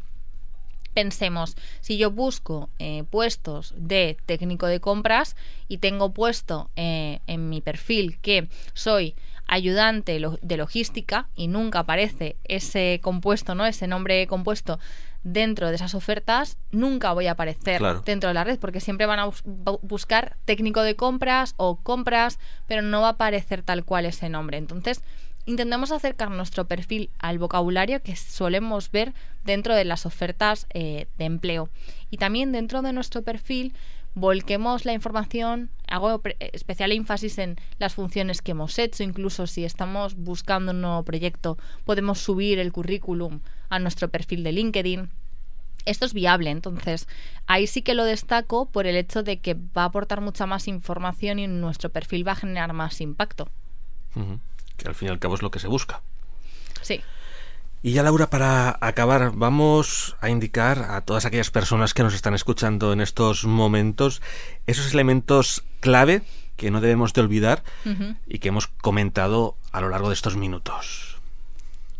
Pensemos, 0.95 1.55
si 1.79 1.99
yo 1.99 2.09
busco 2.09 2.71
eh, 2.79 3.03
puestos 3.11 3.75
de 3.77 4.17
técnico 4.25 4.65
de 4.65 4.79
compras 4.79 5.35
y 5.67 5.77
tengo 5.77 6.13
puesto 6.13 6.71
eh, 6.75 7.19
en 7.27 7.49
mi 7.49 7.61
perfil 7.61 8.17
que 8.23 8.47
soy 8.73 9.13
ayudante 9.47 10.19
de 10.41 10.57
logística 10.57 11.27
y 11.35 11.47
nunca 11.47 11.79
aparece 11.79 12.35
ese 12.43 12.99
compuesto, 13.01 13.55
¿no? 13.55 13.65
Ese 13.65 13.87
nombre 13.87 14.27
compuesto 14.27 14.79
dentro 15.23 15.69
de 15.69 15.75
esas 15.75 15.95
ofertas, 15.95 16.57
nunca 16.71 17.11
voy 17.13 17.27
a 17.27 17.31
aparecer 17.31 17.81
dentro 18.05 18.29
de 18.29 18.33
la 18.33 18.43
red 18.43 18.59
porque 18.59 18.79
siempre 18.79 19.05
van 19.05 19.19
a 19.19 19.29
buscar 19.81 20.37
técnico 20.45 20.81
de 20.81 20.95
compras 20.95 21.53
o 21.57 21.77
compras, 21.77 22.39
pero 22.67 22.81
no 22.81 23.01
va 23.01 23.07
a 23.07 23.11
aparecer 23.11 23.61
tal 23.61 23.83
cual 23.83 24.05
ese 24.05 24.29
nombre. 24.29 24.57
Entonces, 24.57 25.01
intentamos 25.45 25.91
acercar 25.91 26.29
nuestro 26.29 26.65
perfil 26.65 27.09
al 27.19 27.39
vocabulario 27.39 28.01
que 28.01 28.15
solemos 28.15 28.91
ver 28.91 29.13
dentro 29.43 29.75
de 29.75 29.85
las 29.85 30.05
ofertas 30.05 30.67
eh, 30.73 31.07
de 31.17 31.25
empleo. 31.25 31.69
Y 32.09 32.17
también 32.17 32.51
dentro 32.51 32.81
de 32.81 32.93
nuestro 32.93 33.21
perfil 33.23 33.73
volquemos 34.17 34.83
la 34.85 34.93
información, 34.93 35.69
hago 35.87 36.21
especial 36.39 36.91
énfasis 36.91 37.37
en 37.37 37.55
las 37.77 37.93
funciones 37.93 38.41
que 38.41 38.51
hemos 38.51 38.79
hecho, 38.79 39.03
incluso 39.03 39.45
si 39.45 39.63
estamos 39.63 40.15
buscando 40.15 40.71
un 40.71 40.81
nuevo 40.81 41.03
proyecto, 41.03 41.57
podemos 41.85 42.17
subir 42.19 42.57
el 42.57 42.71
currículum 42.71 43.41
a 43.69 43.77
nuestro 43.77 44.09
perfil 44.09 44.43
de 44.43 44.53
LinkedIn. 44.53 45.09
Esto 45.85 46.05
es 46.05 46.13
viable, 46.13 46.49
entonces 46.49 47.07
ahí 47.45 47.67
sí 47.67 47.83
que 47.83 47.93
lo 47.93 48.05
destaco 48.05 48.65
por 48.65 48.87
el 48.87 48.95
hecho 48.95 49.21
de 49.21 49.39
que 49.39 49.53
va 49.53 49.83
a 49.83 49.85
aportar 49.85 50.19
mucha 50.19 50.47
más 50.47 50.67
información 50.67 51.37
y 51.37 51.45
nuestro 51.47 51.91
perfil 51.91 52.27
va 52.27 52.31
a 52.31 52.35
generar 52.35 52.73
más 52.73 52.99
impacto. 53.01 53.49
Que 54.77 54.87
al 54.87 54.95
fin 54.95 55.09
y 55.09 55.11
al 55.11 55.19
cabo 55.19 55.35
es 55.35 55.43
lo 55.43 55.51
que 55.51 55.59
se 55.59 55.67
busca. 55.67 56.01
Sí. 56.81 57.01
Y 57.83 57.91
ya 57.91 58.03
Laura, 58.03 58.29
para 58.29 58.77
acabar, 58.81 59.31
vamos 59.35 60.15
a 60.19 60.29
indicar 60.29 60.79
a 60.89 61.01
todas 61.01 61.25
aquellas 61.25 61.51
personas 61.51 61.93
que 61.93 62.03
nos 62.03 62.15
están 62.15 62.33
escuchando 62.33 62.91
en 62.91 63.01
estos 63.01 63.45
momentos 63.45 64.21
esos 64.65 64.93
elementos 64.93 65.63
clave 65.79 66.23
que 66.55 66.71
no 66.71 66.81
debemos 66.81 67.13
de 67.13 67.21
olvidar 67.21 67.63
y 68.25 68.39
que 68.39 68.47
hemos 68.47 68.67
comentado 68.67 69.55
a 69.71 69.79
lo 69.79 69.89
largo 69.89 70.09
de 70.09 70.15
estos 70.15 70.35
minutos. 70.35 71.17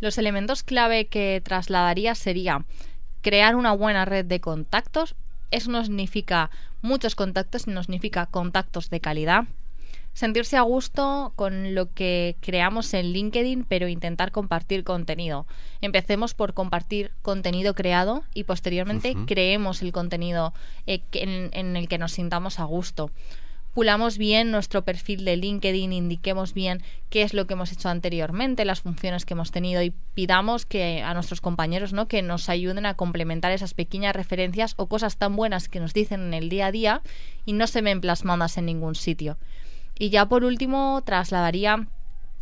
Los 0.00 0.18
elementos 0.18 0.64
clave 0.64 1.06
que 1.06 1.40
trasladaría 1.44 2.14
sería 2.16 2.64
crear 3.22 3.54
una 3.54 3.72
buena 3.72 4.04
red 4.04 4.24
de 4.24 4.40
contactos. 4.40 5.14
Eso 5.52 5.70
no 5.70 5.84
significa 5.84 6.50
muchos 6.82 7.14
contactos, 7.14 7.62
sino 7.62 7.82
significa 7.82 8.26
contactos 8.26 8.90
de 8.90 9.00
calidad 9.00 9.44
sentirse 10.18 10.56
a 10.56 10.62
gusto 10.62 11.32
con 11.36 11.76
lo 11.76 11.94
que 11.94 12.34
creamos 12.40 12.92
en 12.92 13.12
LinkedIn, 13.12 13.64
pero 13.64 13.86
intentar 13.86 14.32
compartir 14.32 14.82
contenido. 14.82 15.46
Empecemos 15.80 16.34
por 16.34 16.54
compartir 16.54 17.12
contenido 17.22 17.72
creado 17.74 18.24
y 18.34 18.42
posteriormente 18.42 19.14
creemos 19.28 19.80
el 19.80 19.92
contenido 19.92 20.54
eh, 20.88 21.02
en, 21.12 21.76
el 21.76 21.86
que 21.86 21.98
nos 21.98 22.10
sintamos 22.12 22.58
a 22.58 22.64
gusto 22.64 23.12
pulamos 23.74 24.18
bien 24.18 24.50
nuestro 24.50 24.82
perfil 24.82 25.24
de 25.24 25.36
LinkedIn, 25.36 25.92
indiquemos 25.92 26.52
bien 26.52 26.82
qué 27.10 27.22
es 27.22 27.32
lo 27.32 27.46
que 27.46 27.52
hemos 27.52 27.70
hecho 27.70 27.88
anteriormente, 27.88 28.64
las 28.64 28.80
funciones 28.80 29.24
que 29.24 29.34
hemos 29.34 29.52
tenido 29.52 29.82
y 29.82 29.92
pidamos 30.14 30.66
que 30.66 31.00
a 31.00 31.14
nuestros 31.14 31.40
compañeros, 31.40 31.92
¿no? 31.92 32.08
que 32.08 32.22
nos 32.22 32.48
ayuden 32.48 32.86
a 32.86 32.94
complementar 32.94 33.52
esas 33.52 33.74
pequeñas 33.74 34.16
referencias 34.16 34.74
o 34.78 34.86
cosas 34.86 35.16
tan 35.16 35.36
buenas 35.36 35.68
que 35.68 35.78
nos 35.78 35.94
dicen 35.94 36.22
en 36.22 36.34
el 36.34 36.48
día 36.48 36.66
a 36.66 36.72
día 36.72 37.02
y 37.46 37.52
no 37.52 37.68
se 37.68 37.80
ven 37.80 38.00
plasmadas 38.00 38.58
en 38.58 38.66
ningún 38.66 38.96
sitio. 38.96 39.38
Y 39.98 40.10
ya 40.10 40.26
por 40.26 40.44
último 40.44 41.02
trasladaría 41.04 41.88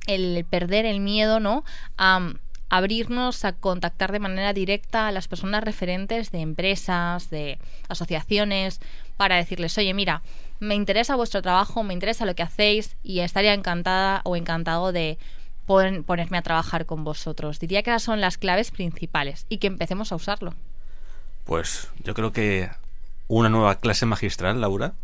el 0.07 0.45
perder 0.49 0.87
el 0.87 1.01
miedo, 1.01 1.41
¿no? 1.41 1.65
A 1.97 2.33
abrirnos 2.69 3.45
a 3.45 3.53
contactar 3.53 4.13
de 4.13 4.19
manera 4.19 4.53
directa 4.53 5.09
a 5.09 5.13
las 5.13 5.29
personas 5.29 5.65
referentes 5.65 6.31
de 6.33 6.41
empresas, 6.41 7.31
de 7.31 7.59
asociaciones, 7.89 8.81
para 9.17 9.37
decirles, 9.37 9.79
oye, 9.79 9.95
mira, 9.95 10.23
me 10.59 10.75
interesa 10.75 11.17
vuestro 11.17 11.43
trabajo, 11.43 11.83
me 11.83 11.95
interesa 11.95 12.27
lo 12.27 12.35
que 12.35 12.43
hacéis 12.43 12.97
y 13.03 13.21
estaría 13.21 13.55
encantada 13.55 14.21
o 14.25 14.37
encantado 14.37 14.93
de 14.93 15.19
ponerme 15.67 16.39
a 16.39 16.43
trabajar 16.43 16.87
con 16.87 17.05
vosotros. 17.05 17.59
Diría 17.59 17.83
que 17.83 17.91
esas 17.91 18.03
son 18.03 18.21
las 18.21 18.39
claves 18.39 18.71
principales 18.71 19.47
y 19.49 19.59
que 19.59 19.67
empecemos 19.67 20.13
a 20.13 20.17
usarlo. 20.17 20.55
Pues 21.45 21.91
yo 22.03 22.15
creo 22.15 22.33
que 22.33 22.71
una 23.29 23.49
nueva 23.49 23.77
clase 23.77 24.07
magistral, 24.07 24.61
Laura. 24.61 24.95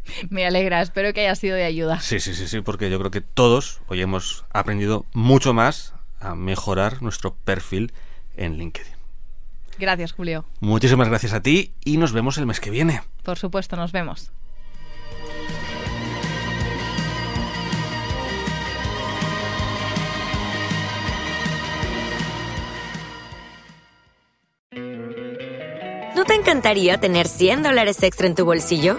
Me 0.30 0.46
alegra, 0.46 0.80
espero 0.80 1.12
que 1.12 1.20
haya 1.20 1.34
sido 1.34 1.56
de 1.56 1.64
ayuda. 1.64 2.00
Sí, 2.00 2.20
sí, 2.20 2.34
sí, 2.34 2.48
sí, 2.48 2.60
porque 2.60 2.90
yo 2.90 2.98
creo 2.98 3.10
que 3.10 3.20
todos 3.20 3.80
hoy 3.88 4.00
hemos 4.02 4.44
aprendido 4.50 5.04
mucho 5.12 5.54
más 5.54 5.94
a 6.20 6.34
mejorar 6.34 7.02
nuestro 7.02 7.34
perfil 7.34 7.92
en 8.36 8.58
LinkedIn. 8.58 8.92
Gracias, 9.78 10.12
Julio. 10.12 10.44
Muchísimas 10.60 11.08
gracias 11.08 11.32
a 11.32 11.42
ti 11.42 11.72
y 11.84 11.98
nos 11.98 12.12
vemos 12.12 12.36
el 12.38 12.46
mes 12.46 12.60
que 12.60 12.70
viene. 12.70 13.02
Por 13.22 13.38
supuesto, 13.38 13.76
nos 13.76 13.92
vemos. 13.92 14.32
¿No 26.16 26.24
te 26.24 26.34
encantaría 26.34 26.98
tener 26.98 27.28
100 27.28 27.62
dólares 27.62 28.02
extra 28.02 28.26
en 28.26 28.34
tu 28.34 28.44
bolsillo? 28.44 28.98